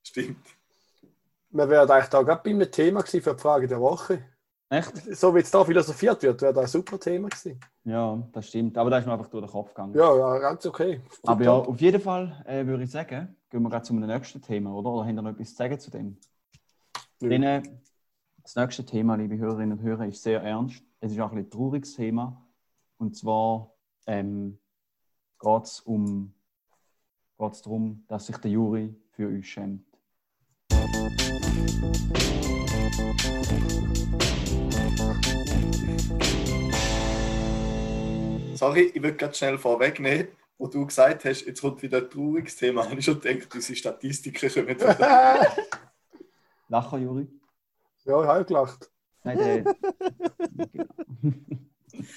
[0.02, 0.36] Stimmt.
[1.54, 4.24] Wir wären eigentlich da gerade bei einem Thema gewesen für die Frage der Woche.
[4.68, 4.96] Echt?
[5.16, 7.60] So wie jetzt da philosophiert wird, wäre das ein super Thema gewesen.
[7.84, 8.76] Ja, das stimmt.
[8.76, 9.94] Aber da ist mir einfach durch den Kopf gegangen.
[9.94, 11.00] Ja, ja, ganz okay.
[11.22, 14.74] Aber ja, auf jeden Fall äh, würde ich sagen, gehen wir gerade zum nächsten Thema,
[14.74, 14.90] oder?
[14.90, 16.16] Oder habt ihr noch etwas zu sagen zu dem?
[17.20, 17.28] Nö.
[17.28, 17.62] Denn, äh,
[18.42, 20.82] das nächste Thema, liebe Hörerinnen und Hörer, ist sehr ernst.
[20.98, 22.44] Es ist auch ein, ein trauriges Thema.
[22.98, 23.72] Und zwar
[24.08, 24.58] ähm,
[25.38, 26.34] geht es um,
[27.38, 29.93] geht's darum, dass sich der Juri für uns schämt.
[38.54, 42.56] Sorry, ich würde ganz schnell vorwegnehmen, wo du gesagt hast, jetzt kommt wieder ein trauriges
[42.56, 42.84] Thema.
[42.88, 44.98] Habe ich schon gedacht, unsere Statistiken kommen wieder.
[45.00, 45.46] ja,
[46.68, 47.28] Lacher, Juri?
[48.04, 48.90] ich habe gelacht.
[49.22, 49.62] Nein, der.
[50.72, 50.84] genau.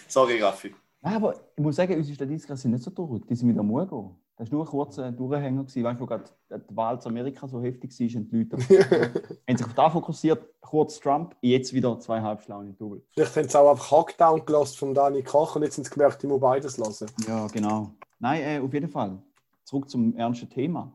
[0.08, 0.74] Sorry, Raffi.
[1.02, 3.28] Nein, aber ich muss sagen, unsere Statistiken sind nicht so traurig.
[3.28, 4.27] Die sind mit am gehen.
[4.38, 7.60] Das war nur ein kurzer Durchhänger, gewesen, weißt wo gerade die Wahl zu Amerika so
[7.60, 8.58] heftig war und die Leute
[9.48, 10.46] haben sich auf das fokussiert.
[10.62, 13.02] Kurz Trump, jetzt wieder zweieinhalb schlaue Double.
[13.14, 16.24] Vielleicht haben sie auch einfach Hackdown gelost von Dani Koch und jetzt haben sie gemerkt,
[16.24, 17.08] ich muss beides lassen.
[17.28, 17.90] Ja, genau.
[18.20, 19.18] Nein, äh, auf jeden Fall.
[19.64, 20.94] Zurück zum ernsten Thema.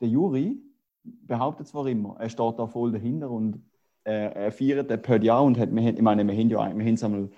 [0.00, 0.60] der Juri
[1.02, 3.64] behauptet zwar immer, er steht da voll dahinter und
[4.04, 6.84] er, er feiert den Pod ja und hat, wir, ich meine, wir haben ja wir
[6.84, 7.30] haben es einmal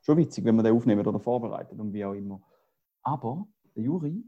[0.00, 2.40] schon witzig, wenn wir den aufnehmen oder vorbereitet und wie auch immer.
[3.02, 4.24] Aber der Juri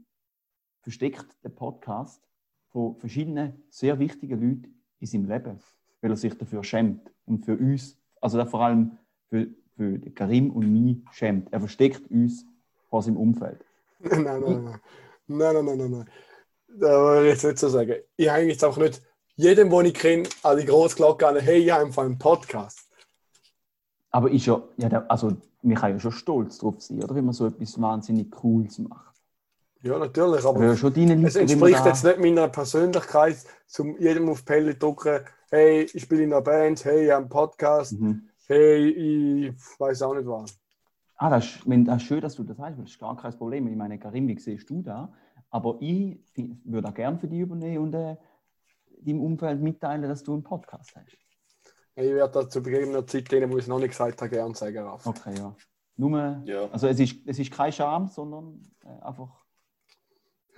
[0.87, 2.21] versteckt den Podcast
[2.69, 5.59] von verschiedenen sehr wichtigen Leuten in seinem Leben,
[5.99, 8.97] weil er sich dafür schämt und für uns, also vor allem
[9.29, 11.51] für, für Karim und mich schämt.
[11.51, 12.45] Er versteckt uns
[12.89, 13.65] vor seinem Umfeld.
[13.99, 14.79] Nein, nein, nein.
[15.27, 16.09] Nein, nein, nein, nein, nein.
[16.69, 17.95] Das will ich jetzt nicht so sagen.
[18.15, 19.01] Ich habe jetzt auch nicht
[19.35, 22.79] jedem, den ich kenne, an die Großglocke an, hey, ich habe einfach einen Podcast.
[24.11, 27.13] Aber ist ja, ja der- also man kann ja schon stolz drauf sein, oder?
[27.13, 29.06] Wenn man so etwas wahnsinnig Cooles macht.
[29.87, 33.99] Ja, natürlich, Aber ja schon deine es Leute, entspricht da- jetzt nicht meiner Persönlichkeit, zum
[33.99, 37.29] jedem auf die Pelle drücken, hey, ich spiele in einer Band, hey, ich habe einen
[37.29, 38.27] Podcast, Mhm.
[38.47, 40.59] hey, ich weiß auch nicht was.
[41.15, 43.17] Ah, das ist, wenn, das ist schön, dass du das sagst, weil das ist gar
[43.17, 43.67] kein Problem.
[43.67, 45.11] Ich meine, Karim, wie siehst du da?
[45.49, 46.19] Aber ich
[46.65, 48.17] würde auch gerne für dich übernehmen und äh,
[49.01, 51.17] deinem Umfeld mitteilen, dass du einen Podcast hast.
[51.95, 54.53] Ich werde das zu gegebener Zeit denen, wo ich es noch nicht gesagt habe, gerne
[54.53, 54.77] sagen.
[54.77, 55.07] Ralf.
[55.07, 55.55] Okay, ja.
[55.95, 56.69] Nur, Ja.
[56.69, 59.29] also es ist, es ist kein Scham, sondern äh, einfach.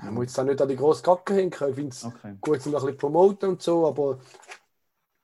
[0.03, 1.71] Ich muss jetzt auch nicht an die grosse Kacke hinkommen.
[1.71, 2.35] Ich finde es Okay.
[2.41, 4.19] gut, um ein bisschen promoten und so, aber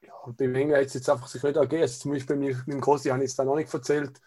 [0.02, 1.82] ja, beim Hängen hat es jetzt einfach sich nicht ergeben.
[1.82, 4.22] Also zum Beispiel mit meinem Grossi habe ich es da noch nicht erzählt.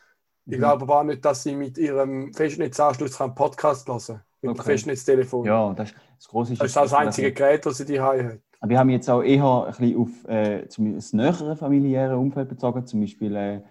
[0.47, 0.61] Ich Mhm.
[0.61, 4.23] glaube aber auch nicht, dass sie mit ihrem Festnetzanschluss einen Podcast hören kann.
[4.41, 4.73] Mit dem Okay.
[4.73, 5.47] Festnetztelefon.
[5.47, 6.61] Ja, das, das Große ist.
[6.63, 8.39] Das ist das einzige Gerät, das sie die hat.
[8.61, 12.49] Aber wir haben jetzt auch eher ein bisschen auf äh, zum, das nähere familiäre Umfeld
[12.49, 12.87] bezogen.
[12.87, 13.63] Zum Beispiel äh,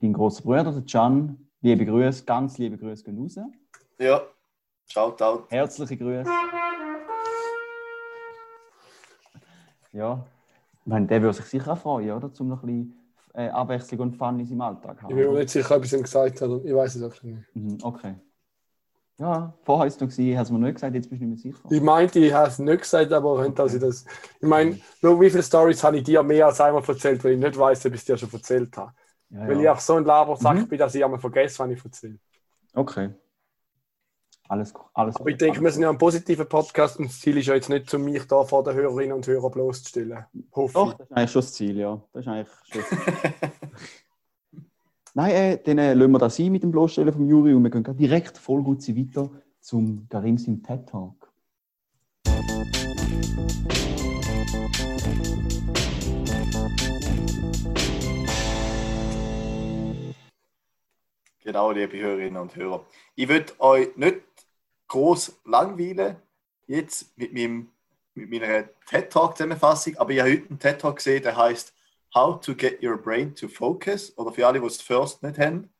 [0.00, 1.48] dein großer Bruder, der Can.
[1.60, 3.38] Liebe Grüße, ganz liebe Grüße gehen raus.
[3.98, 4.26] Ja.
[4.88, 5.46] Shoutout.
[5.50, 6.30] Herzliche Grüße.
[9.92, 10.24] Ja,
[10.84, 12.32] ich meine, der würde sich sicher auch freuen, oder?
[12.32, 12.98] Zum noch ein bisschen
[13.34, 15.34] äh, Abwechslung und Fun in seinem Alltag Ich bin mir haben.
[15.38, 16.60] nicht sicher, ob ich es ihm gesagt habe.
[16.64, 17.44] Ich weiß es einfach nicht.
[17.54, 18.14] Mhm, okay.
[19.18, 21.44] Ja, vorher war es noch, gewesen, hast du mir nicht gesagt, jetzt bist du nicht
[21.44, 21.68] mehr sicher.
[21.70, 24.04] Ich meinte, ich habe es nicht gesagt, aber könnte, dass ich das.
[24.40, 27.38] Ich meine, schau, wie viele Stories habe ich dir mehr als einmal erzählt, weil ich
[27.38, 28.92] nicht weiß, ob ich es dir schon erzählt habe.
[29.30, 30.68] Ja, Weil ich auch so ein Labersack Mhm.
[30.68, 32.18] bin, dass ich einmal vergesse, was ich erzähle.
[32.74, 33.10] Okay.
[34.52, 37.46] Alles, alles Aber ich denke, wir sind ja ein positiver Podcast und das Ziel ist
[37.46, 40.26] ja jetzt nicht, um mich da vor den Hörerinnen und Hörern bloßzustellen.
[40.54, 42.02] Hoffe Doch, das ist eigentlich schon das Ziel, ja.
[42.12, 43.50] Das ist eigentlich schon das Ziel.
[45.14, 47.70] Nein, äh, dann äh, lassen wir das sein mit dem Bloßstellen vom Juri und wir
[47.70, 49.30] gehen direkt voll gut weiter
[49.62, 51.32] zum Karim im TED Talk.
[61.42, 62.84] Genau, liebe Hörerinnen und Hörer.
[63.16, 64.31] Ich würde euch nicht
[64.92, 66.16] groß langweilen,
[66.66, 67.70] jetzt mit, meinem,
[68.14, 71.72] mit meiner TED-Talk-Zusammenfassung, aber ich habe heute einen TED-Talk gesehen, der heißt
[72.14, 75.70] How to get your brain to focus, oder für alle, die es First nicht haben,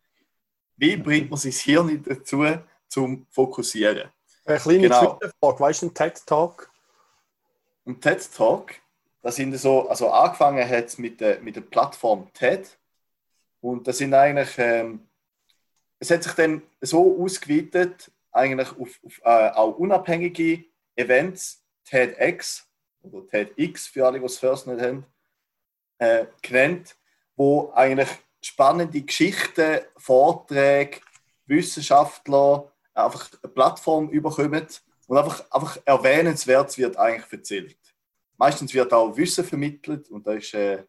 [0.79, 2.43] wie bringt man sein Hirn dazu,
[2.89, 4.11] zum Fokussieren?
[4.47, 5.19] Eine kleine Genau.
[5.19, 5.61] Zwischenfrage.
[5.61, 6.71] Weißt du, ein TED-Talk?
[7.85, 8.73] Und TED Talk,
[9.21, 12.79] das sind so, also angefangen hat es mit der, mit der Plattform TED.
[13.61, 15.07] Und das sind eigentlich, ähm,
[15.99, 20.65] es hat sich dann so ausgeweitet, eigentlich auf, auf äh, auch unabhängige
[20.97, 22.67] Events, TEDx
[23.03, 25.07] oder TEDx für alle, die es first nicht haben,
[25.99, 26.97] äh, genannt,
[27.37, 28.09] wo eigentlich
[28.43, 31.01] spannende Geschichten, Vorträge,
[31.47, 34.67] Wissenschaftler einfach eine Plattform überkommen
[35.07, 37.77] und einfach, einfach erwähnenswert wird eigentlich erzählt.
[38.37, 40.85] Meistens wird auch Wissen vermittelt und das ist, äh,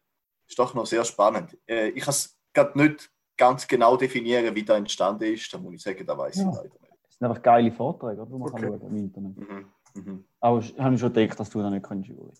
[0.48, 1.56] ist doch noch sehr spannend.
[1.66, 5.52] Äh, ich kann es gerade nicht ganz genau definieren, wie das entstanden ist.
[5.52, 6.50] Da muss ich sagen, da weiß Ja.
[6.50, 6.83] ich leider.
[7.14, 8.26] Das sind einfach geile Vorträge, oder?
[8.26, 8.60] die man Okay.
[8.62, 9.36] kann schauen im Internet.
[9.36, 9.72] Mhm.
[9.94, 10.24] Mhm.
[10.40, 12.32] Aber ich habe schon gedacht, dass du das nicht kannst, Juri.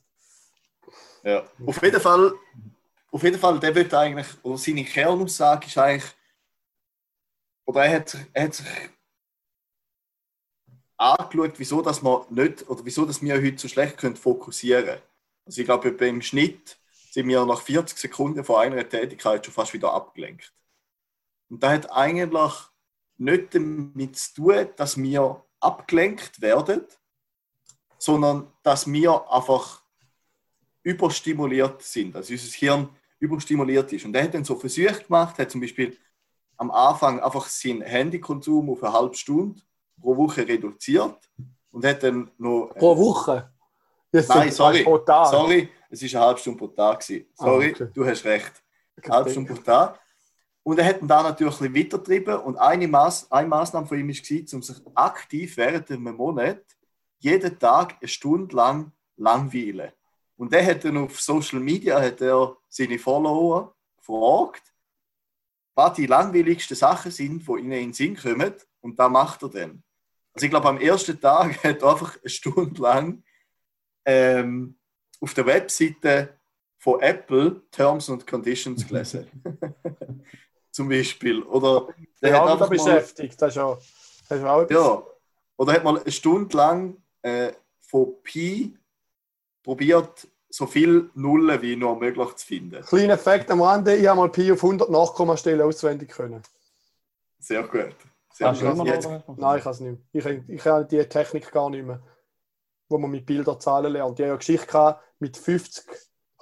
[1.22, 1.44] Ja.
[1.64, 2.32] Auf jeden Fall,
[3.12, 6.12] auf jeden Fall, der wird eigentlich, oder seine Kernaussage ist eigentlich,
[7.66, 8.66] oder er hat, sich- er hat sich
[10.96, 15.02] angeschaut, wieso dass man nicht, oder wieso dass wir heute so schlecht können fokussieren können.
[15.46, 16.78] Also ich glaube, beim Schnitt
[17.10, 20.52] sind wir nach 40 Sekunden von einer Tätigkeit schon fast wieder abgelenkt.
[21.48, 22.52] Und das hat eigentlich
[23.18, 26.82] nicht damit zu tun, dass wir abgelenkt werden,
[27.98, 29.82] sondern dass wir einfach
[30.82, 34.04] überstimuliert sind, dass unser Hirn überstimuliert ist.
[34.04, 35.96] Und er hat dann so Versuche gemacht, hat zum Beispiel
[36.56, 39.60] am Anfang einfach seinen Handykonsum auf eine halbe Stunde
[40.00, 41.18] pro Woche reduziert
[41.72, 42.70] und hat dann noch...
[42.74, 43.50] äh, Pro Woche?
[44.12, 47.00] Jetzt Nein, sorry, sorry, es ist eine halbe Stunde pro Tag.
[47.00, 47.26] Gewesen.
[47.34, 47.88] Sorry, Ah, okay.
[47.92, 48.52] du hast recht.
[49.02, 49.98] Eine halbe Stunde pro Tag.
[50.64, 53.98] Und er hat ihn da natürlich ein bisschen weitergetrieben und eine, Maß, eine Maßnahme von
[53.98, 56.64] ihm war, um sich aktiv während einem Monat
[57.18, 59.92] jeden Tag eine Stunde lang langweilen.
[60.36, 64.62] Und er hat dann auf Social Media hat er seine Follower gefragt,
[65.74, 68.54] was die langweiligsten Sachen sind, die ihnen in den Sinn kommen.
[68.80, 69.82] Und da macht er dann.
[70.32, 73.22] Also ich glaube, am ersten Tag hat er einfach eine Stunde lang
[74.04, 74.78] ähm,
[75.20, 76.38] auf der Webseite
[76.78, 79.28] von Apple Terms and Conditions gelesen.
[80.74, 81.40] Zum Beispiel.
[81.44, 81.86] Oder
[82.20, 83.40] der Ja, hat einfach beschäftigt.
[83.40, 83.78] Das ist ja,
[84.28, 84.76] das ist auch etwas.
[84.76, 85.02] ja,
[85.56, 88.76] oder hat mal eine Stunde lang äh, von Pi
[89.62, 92.82] probiert, so viel Nullen wie nur möglich zu finden.
[92.82, 96.42] Kleiner Effekt am Rande, ich habe mal Pi auf 100 Nachkommastellen auswendig können.
[97.38, 97.94] Sehr gut.
[98.32, 98.86] Sehr Hast du gut.
[98.88, 99.08] Jetzt?
[99.36, 100.26] Nein, ich kann es nicht mehr.
[100.26, 102.02] Ich, ich habe die Technik gar nicht mehr,
[102.88, 104.18] wo man mit Bildern Zahlen lernt.
[104.18, 105.84] Ich habe ja Geschichte gehabt, mit 50.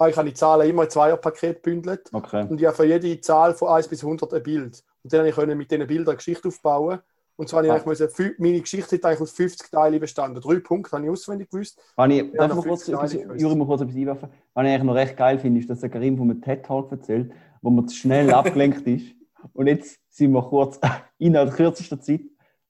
[0.03, 2.45] Ah, ich habe die Zahlen immer in Zweierpaket bündelt Okay.
[2.49, 4.83] und ich habe für jede Zahl von 1 bis 100 ein Bild.
[5.03, 6.99] Und dann konnte ich mit diesen Bildern eine Geschichte aufbauen.
[7.35, 7.77] Und zwar habe ich Ah.
[7.77, 10.39] eigentlich meine Geschichte hat eigentlich aus 50 Teilen bestanden.
[10.41, 11.79] Drei Punkte habe ich auswendig gewusst.
[11.97, 13.41] Wenn ich, darf ich noch mal kurz, 50 etwas- Jahre gewusst.
[13.41, 14.29] Juri, mal kurz etwas einwerfen?
[14.53, 17.31] Was ich eigentlich noch recht geil finde, ist, dass der Karim von einem TED-Talk erzählt,
[17.61, 19.15] wo man zu schnell abgelenkt ist.
[19.53, 20.79] Und jetzt sind wir kurz
[21.17, 22.21] innerhalb kürzester Zeit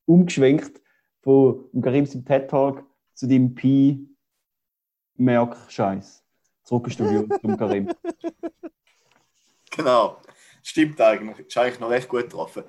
[0.05, 0.81] umgeschwenkt
[1.21, 2.83] von dem Karim seinem TED-Talk
[3.15, 6.22] zu dem Pi-Merk-Scheiß.
[6.63, 7.89] Zurück ins Studio zum Karim.
[9.75, 10.21] Genau.
[10.61, 11.47] Stimmt eigentlich.
[11.47, 12.63] Ist eigentlich noch recht gut getroffen.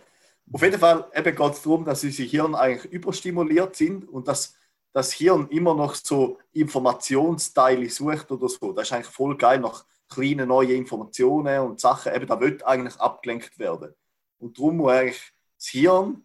[0.53, 4.57] Auf jeden Fall geht es darum, dass unsere Hirn eigentlich überstimuliert sind und dass
[4.93, 8.73] das Hirn immer noch so Informationsteile sucht oder so.
[8.73, 12.15] Das ist eigentlich voll geil nach kleinen neuen Informationen und Sachen.
[12.15, 13.95] Eben, da wird eigentlich abgelenkt werden.
[14.39, 16.25] Und darum muss eigentlich das Hirn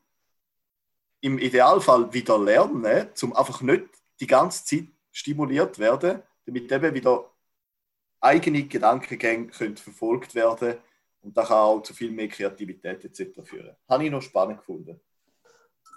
[1.21, 3.85] im Idealfall wieder lernen, um einfach nicht
[4.19, 7.29] die ganze Zeit stimuliert werden, damit eben wieder
[8.19, 10.77] eigene Gedankengänge können verfolgt werden
[11.21, 13.41] und das kann auch zu viel mehr Kreativität etc.
[13.43, 13.75] führen.
[13.87, 14.99] Habe ich noch spannend gefunden.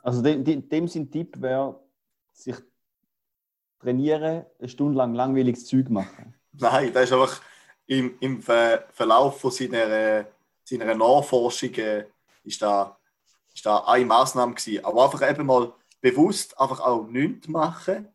[0.03, 1.81] Also dem, dem, sein Tipp wäre,
[2.33, 2.57] sich
[3.79, 6.35] trainieren, eine Stunde lang langweiliges Zeug machen.
[6.53, 7.41] Nein, das ist einfach
[7.87, 10.27] im, im Ver Verlauf von seiner,
[10.65, 12.07] seiner Nachforschung äh,
[12.45, 12.99] ist da,
[13.55, 14.85] ist da eine Maßnahme gewesen.
[14.85, 18.09] Aber einfach eben mal bewusst einfach auch nichts machen.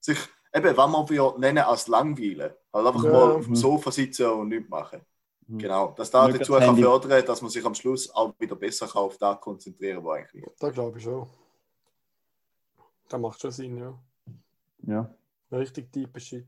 [0.00, 0.18] Sich
[0.54, 2.52] eben, was man wir nennen als Langweilen.
[2.72, 3.10] Also einfach Ja.
[3.12, 3.56] mal auf dem.
[3.56, 5.00] Sofa sitzen und nichts machen.
[5.46, 5.58] Mhm.
[5.58, 5.94] Genau.
[5.96, 9.16] Dass da dazu kann fördern, dass man sich am Schluss auch wieder besser kann auf
[9.18, 10.44] das konzentrieren kann, eigentlich.
[10.58, 11.26] Das glaube ich schon.
[13.08, 13.98] Das macht schon Sinn, ja.
[14.86, 15.10] Ja,
[15.50, 16.46] Richtig tiefer Shit.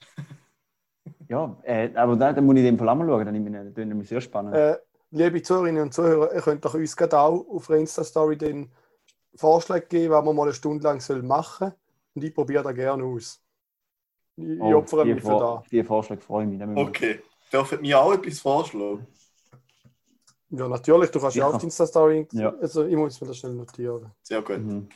[1.28, 3.70] ja äh, aber da, da muss ich in dem Fall auch mal schauen, dann nehme
[3.70, 4.54] ich- nämlich sehr spannend.
[4.54, 4.78] Äh,
[5.10, 8.72] liebe Zuhörerinnen und Zuhörer, ihr könnt doch uns gerade auch auf der Insta-Story den
[9.34, 11.74] Vorschlag geben, was man mal eine Stunde lang machen soll.
[12.14, 13.42] Und ich probiere das gerne aus.
[14.36, 15.68] Ich, ich Oh, opfere die mich für das.
[15.70, 16.58] Die Vorschläge freue ich mich.
[16.60, 17.20] Wir- Okay.
[17.52, 19.06] Dürfen mir auch etwas vorschlagen?
[20.50, 22.28] Ja, natürlich, du kannst ja auch auf die Insta-Story.
[22.32, 22.54] Ja.
[22.56, 24.10] Also, ich muss mir das schnell notieren.
[24.22, 24.58] Sehr gut.
[24.58, 24.88] Mhm.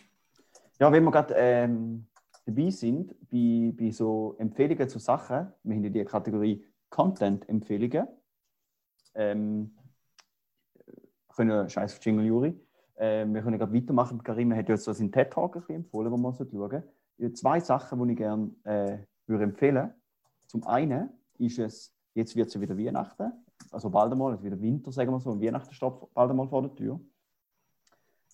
[0.79, 2.07] Ja, wenn wir gerade ähm,
[2.47, 8.07] dabei sind, bei, bei so Empfehlungen zu Sachen, wir haben ja die Kategorie Content-Empfehlungen.
[9.15, 9.75] Ähm,
[11.35, 12.59] können wir scheiß auf Jingle Juri.
[12.99, 14.23] Ähm, wir können gerade weitermachen.
[14.23, 16.83] Karim hat jetzt so seinen TED-Talk ein bisschen empfohlen, wo man schauen sollte.
[17.35, 19.93] Zwei Sachen, die ich gerne äh, würde empfehlen
[20.47, 23.33] Zum einen ist es, jetzt wird es ja wieder Weihnachten,
[23.71, 26.63] also bald einmal, es wieder Winter, sagen wir so, und Weihnachten steht bald einmal vor
[26.63, 27.01] der Tür.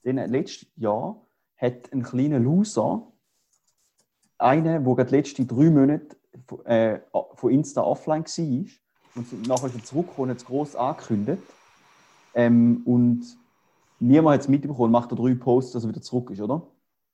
[0.05, 1.25] Denn letztes Jahr
[1.57, 3.07] hat ein kleiner Loser,
[4.39, 6.17] einer, der gerade die letzten drei Monate
[6.47, 7.01] von- äh,
[7.35, 8.67] von Insta offline war
[9.15, 11.43] und nachher ist er zurückgekommen und hat es gross angekündigt.
[12.35, 13.39] Ähm, und
[14.01, 16.67] niemand hat es mitbekommen, macht er drei Posts, dass er wieder zurück ist, oder?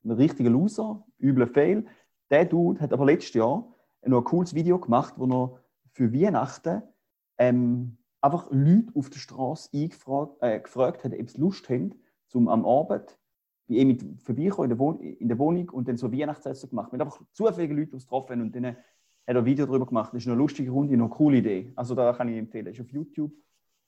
[0.04, 1.86] Ein richtiger Loser, übler Fail.
[2.30, 6.82] Der Dude hat aber letztes Jahr noch ein cooles Video gemacht, wo er für Weihnachten
[7.38, 11.94] ähm, einfach Leute auf der Straße äh, gefragt hat, ob sie Lust haben,
[12.28, 13.18] zum am Abend
[13.68, 16.90] bei ihm vorbeikommen in in der Wohnung und dann so Weihnachtsessen gemacht.
[16.92, 18.76] Wir haben einfach zufällige Leute, die es getroffen und dann hat
[19.26, 20.14] er ein Video darüber gemacht.
[20.14, 21.72] Das ist eine lustige Runde, eine coole Idee.
[21.76, 22.64] Also da kann ich empfehlen.
[22.64, 23.32] Das ist auf YouTube.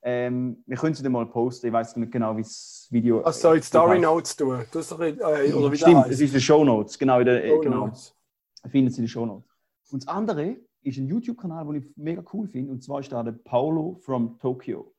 [0.03, 1.67] Ähm, wir können sie dann mal posten.
[1.67, 3.23] Ich weiß nicht genau, wie das Video.
[3.25, 4.03] Was soll ich Story heißt.
[4.03, 4.65] Notes tun?
[4.73, 5.13] Du hast doch, äh,
[5.53, 6.99] oder wie Stimmt, das es ist die Show Notes.
[6.99, 7.87] Genau, in der, äh, Show genau.
[7.87, 8.17] Notes.
[8.69, 9.51] Findet sie in den Show Notes.
[9.93, 12.73] Und das andere ist ein YouTube-Kanal, den ich mega cool finde.
[12.73, 14.95] Und zwar ist da der Paulo from Tokyo.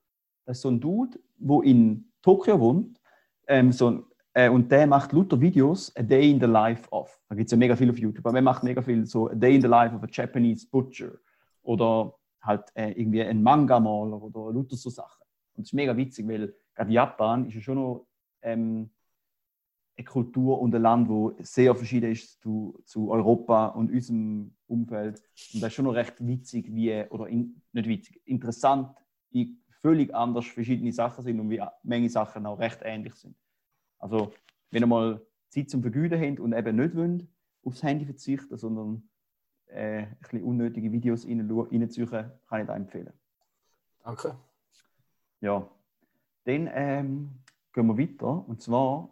[0.46, 3.00] Das ist so ein Dude, der in Tokio wohnt.
[3.48, 7.20] Ähm, so ein, äh, und der macht lauter Videos, A Day in the Life of.
[7.28, 8.24] Da gibt es ja mega viel auf YouTube.
[8.26, 11.12] Aber er macht mega viel so A Day in the Life of a Japanese Butcher.
[11.62, 15.22] Oder halt äh, irgendwie ein Manga-Maler oder lauter so Sachen.
[15.54, 18.06] Und das ist mega witzig, weil gerade Japan ist ja schon noch
[18.42, 18.90] ähm,
[19.96, 25.22] eine Kultur und ein Land, wo sehr verschieden ist zu, zu Europa und unserem Umfeld.
[25.52, 28.94] Und das ist schon noch recht witzig, wie, oder in, nicht witzig, interessant,
[29.30, 33.36] wie völlig anders verschiedene Sachen sind und wie Menge Sachen auch recht ähnlich sind.
[33.98, 34.32] Also,
[34.70, 37.28] wenn ihr mal Zeit zum Vergüten habt und eben nicht wollt,
[37.64, 39.08] aufs Handy verzichten, sondern
[39.74, 43.12] äh, ein bisschen unnötige Videos rein- reinziehen, kann ich das empfehlen.
[44.04, 44.36] Danke.
[45.40, 45.68] Ja,
[46.44, 47.30] dann ähm,
[47.72, 48.48] gehen wir weiter.
[48.48, 49.08] Und zwar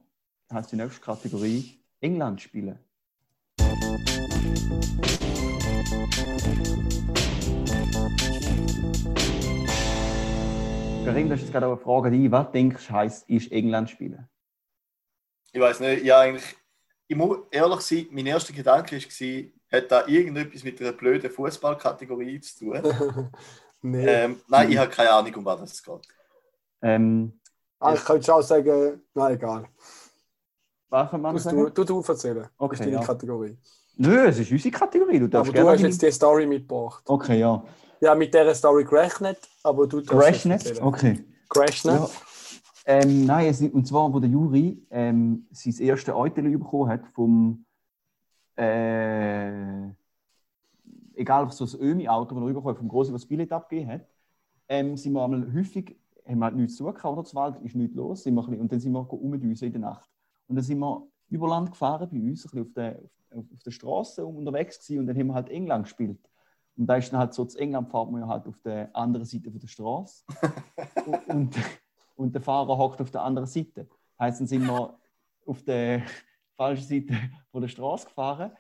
[0.53, 2.79] heißt die nächste Kategorie England spielen.
[11.05, 12.31] Karim, du hast jetzt gerade auch eine Frage an dich.
[12.31, 14.29] Was denkst du, heisst, ist England spielen?
[15.53, 16.57] Ich weiß nicht, ja, eigentlich,
[17.09, 22.41] ich muss ehrlich sein, mein erster Gedanke war, hat da irgendetwas mit einer blöden Fußballkategorie
[22.41, 22.83] zu tun?
[23.83, 24.05] nee.
[24.07, 26.09] ähm, nein, ich habe keine Ahnung, um was es geht.
[26.83, 27.39] Ähm,
[27.79, 29.65] ah, ich könnte auch sagen, nein, egal.
[30.89, 31.71] was kann man Du, sagen?
[31.75, 32.49] du, du erzählen.
[32.59, 33.07] Okay, das ist deine ja.
[33.07, 33.59] Kategorie.
[33.97, 35.19] Nö, es ist unsere Kategorie.
[35.19, 37.03] Du darfst Aber du gerne hast jetzt die Story mitgebracht.
[37.07, 37.63] Okay, ja.
[38.01, 40.67] Ja, mit dieser Story gerechnet, aber du darfst Crash jetzt nicht?
[40.67, 40.87] erzählen.
[40.87, 41.25] Okay.
[41.51, 42.01] Crashnet?
[42.01, 42.11] Ja.
[42.87, 47.67] Ähm, nein, es, und zwar, wo der Juri ähm, sein erstes Eutel bekommen hat vom
[48.61, 49.91] äh,
[51.15, 54.07] egal ob so ein Ömi-Auto, das bekommen hat, vom Grossen, was das Billett abgegeben hat,
[54.69, 55.97] ähm, sind wir einmal häufig,
[56.27, 57.25] haben wir halt nichts zu tun gehabt, oder?
[57.25, 59.81] Zur Wald ist nichts los, sind wir bisschen, und dann sind wir rumgedüsen in der
[59.81, 60.11] Nacht.
[60.47, 63.01] Und dann sind wir über Land gefahren bei uns, ein bisschen auf der,
[63.31, 66.19] auf, auf der Straße unterwegs gewesen, und dann haben wir halt England gespielt.
[66.77, 69.27] Und da ist dann halt so, zu England fährt man ja halt auf der anderen
[69.27, 70.25] Seite von der Straße.
[71.07, 71.57] und, und,
[72.17, 73.89] und der Fahrer hockt auf der anderen Seite.
[74.19, 74.99] Heißt, dann sind wir
[75.47, 76.03] auf der
[76.61, 77.15] falschen Seite
[77.53, 78.53] von der Straße gefahren.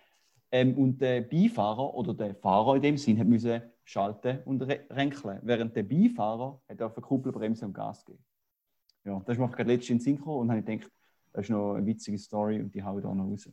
[0.52, 4.80] Ähm, und der Beifahrer oder der Fahrer in dem Sinn hat müssen schalten und re-
[4.90, 8.24] renkeln, während der Beifahrer hat auf Kuppelbremse und Gas gegeben.
[9.04, 10.90] Ja, das ist mir gerade letztens in gekommen und habe ich gedacht,
[11.32, 13.48] das ist noch eine witzige Story und die haue ich da noch raus.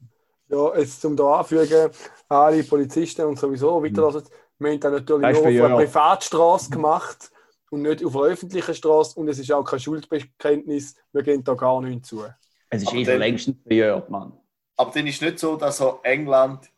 [0.50, 1.92] Ja, jetzt zum da anfügen,
[2.28, 4.24] alle Polizisten und sowieso weiterlassen,
[4.58, 5.76] wir haben das natürlich nur auf einer.
[5.86, 7.32] Privatstraße gemacht
[7.70, 11.54] und nicht auf einer öffentlichen Straße und es ist auch kein Schuldbekenntnis, wir gehen da
[11.54, 12.24] gar nicht zu.
[12.70, 14.34] Es ist Aber eh schon längstens verjährt, Mann.
[14.76, 16.70] Aber dann ist es nicht so, dass er England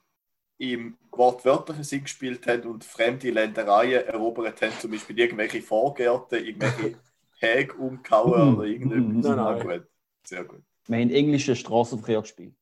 [0.57, 6.97] im wortwörtlichen Sinn gespielt hat und fremde Ländereien erobert haben, zum Beispiel irgendwelche Vorgärten, irgendwelche
[7.39, 9.25] Häge umgehauen oder irgendetwas.
[9.31, 9.79] Nein, Ah, nein.
[9.79, 9.87] gut.
[10.23, 10.61] Sehr gut.
[10.87, 12.55] Wir haben englischen Straßenverkehr gespielt.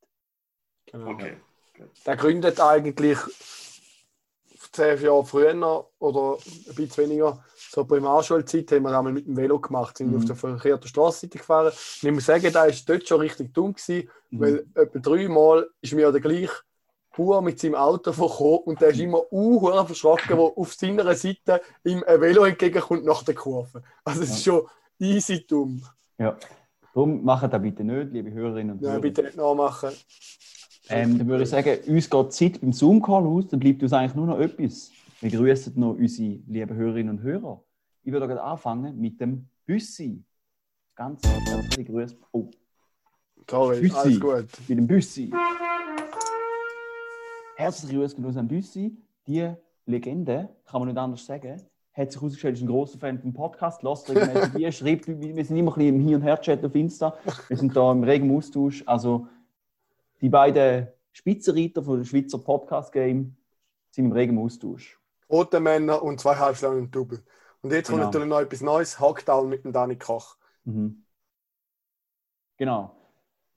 [0.86, 1.10] Genau.
[1.10, 1.36] Okay.
[2.06, 3.18] Der gründet eigentlich
[4.72, 7.44] zehn Jahre früher oder ein bisschen weniger.
[7.70, 10.16] So Primarschulzeit haben wir einmal mit dem Velo gemacht, sind Mhm.
[10.18, 11.66] auf der verkehrten Straßenseite gefahren.
[12.02, 14.40] Und ich muss sagen, da war dort schon richtig dumm, gewesen, Mhm.
[14.40, 16.52] weil etwa dreimal ist mir der gleiche
[17.16, 21.60] Bauer mit seinem Auto vorgekommen und der ist immer uh, verschrocken, wo auf seiner Seite
[21.84, 23.82] ihm ein Velo entgegenkommt nach der Kurve.
[24.04, 24.62] Also es ist schon
[25.00, 25.82] easy dumm.
[26.16, 26.36] Ja.
[26.94, 29.00] Darum machen das bitte nicht, liebe Hörerinnen und Ja, Hörer.
[29.00, 29.90] bitte nicht nachmachen.
[30.90, 33.92] Ähm, dann würde ich sagen, uns geht die Zeit beim Zoom-Call aus, dann bleibt uns
[33.92, 34.90] eigentlich nur noch etwas.
[35.20, 37.62] Wir grüßen noch unsere lieben Hörerinnen und Hörer.
[38.04, 40.22] Ich würde gerade anfangen mit dem Büssi.
[40.94, 42.16] Ganz herzliche Grüße.
[42.32, 42.50] Oh,
[43.50, 43.96] Sorry, Grüezi.
[43.96, 44.46] alles gut.
[44.68, 45.32] mit dem Büssi.
[47.56, 48.96] Herzliche Grüße an Büssi.
[49.26, 49.52] Die
[49.86, 51.62] Legende, kann man nicht anders sagen,
[51.92, 53.82] hat sich herausgestellt, ist ein großer Fan vom Podcast.
[53.82, 57.16] Lasst regelmäßig die, schreibt, wir sind immer ein bisschen im Hin- und Her-Chat auf Insta.
[57.48, 58.84] Wir sind da im regen Austausch.
[58.86, 59.26] Also,
[60.20, 63.34] die beiden Spitzenreiter von Schweizer Podcast-Game
[63.90, 64.97] sind im regen Austausch.
[65.30, 67.22] Rote Männer und zwei Halbschlangen und Double.
[67.62, 68.06] Und jetzt kommt Genau.
[68.06, 70.36] natürlich noch etwas Neues, Hackdown mit dem Dani Koch.
[70.64, 71.04] Mhm.
[72.56, 72.94] Genau.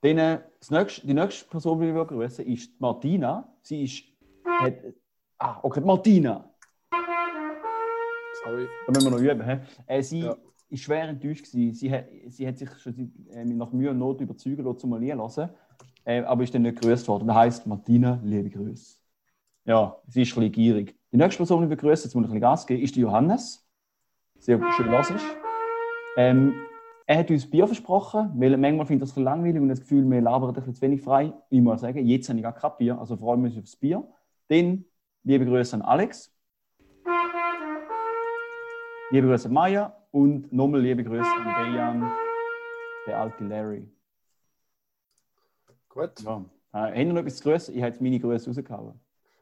[0.02, 3.48] Dann, äh, nächste, die nächste Person, die wir grüßen, ist Martina.
[3.62, 4.04] Sie ist.
[4.46, 4.74] Hat,
[5.38, 6.52] ah, okay, Martina.
[8.44, 8.68] Sorry.
[8.88, 9.44] Da müssen wir noch üben.
[9.44, 9.60] He?
[9.88, 10.36] Äh, sie Ja.
[10.70, 11.46] ist schwer enttäuscht.
[11.52, 11.74] Gewesen.
[11.76, 15.50] Sie, hat, sie hat sich schon äh, nach Mühe und Not überzeugen lassen, zum lassen.
[16.04, 17.28] Äh, aber ist dann nicht gegrüßt worden.
[17.28, 18.98] Das heisst, Martina, liebe Grüße.
[19.66, 20.98] Ja, sie ist ein bisschen gierig.
[21.14, 23.02] Die nächste Person, die wir grüßen, jetzt muss ich ein bisschen Gas geben, ist die
[23.02, 23.68] Johannes.
[24.40, 25.26] Sehr schön ist.
[26.16, 26.54] Ähm,
[27.06, 30.10] er hat uns Bier versprochen, weil manchmal findet er es ein langweilig und das Gefühl,
[30.10, 31.34] wir labern ein bisschen zu wenig frei.
[31.50, 34.08] Ich muss sagen, jetzt habe ich gar kein Bier, also freuen wir uns aufs Bier.
[34.48, 34.86] Dann
[35.24, 36.34] liebe Grüße an Alex.
[39.10, 42.12] Liebe Grüße an Maya und nochmal liebe Grüße an Dejan,
[43.06, 43.92] der alte Larry.
[45.90, 46.22] Gut.
[46.22, 46.46] Ja.
[46.72, 47.76] Äh, haben noch etwas zu grüßen?
[47.76, 48.98] Ich habe jetzt meine Grüße rausgehauen.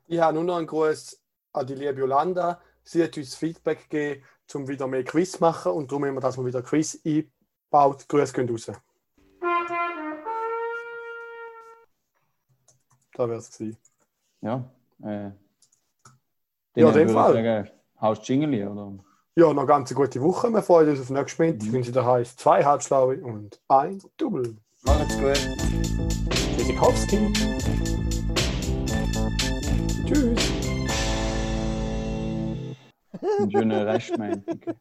[0.07, 2.59] Ich habe nur noch einen Gruß an die liebe Yolanda.
[2.83, 4.23] Sie hat uns Feedback gegeben,
[4.53, 8.07] um wieder mehr Quiz zu machen und darum haben wir das mal wieder Quiz eingebaut.
[8.07, 8.71] Grüße gehen raus.
[13.13, 13.77] Da wäre es gewesen.
[14.41, 14.63] Ja,
[15.03, 15.31] äh,
[16.75, 17.33] Ja, in dem Fall.
[17.33, 17.69] Sagen,
[17.99, 18.93] haust Jingle, oder?
[19.35, 20.49] Ja, noch ganz eine gute Woche.
[20.49, 21.55] Wir freuen uns auf nächstes Mal.
[21.61, 24.55] Ich wünsche dir heißt zwei Halbschlaue und ein Double.
[24.83, 25.39] Macht's gut.
[26.57, 28.08] Tschüssikowski.
[33.49, 34.43] Jüngere Schmein.
[34.47, 34.75] Okay.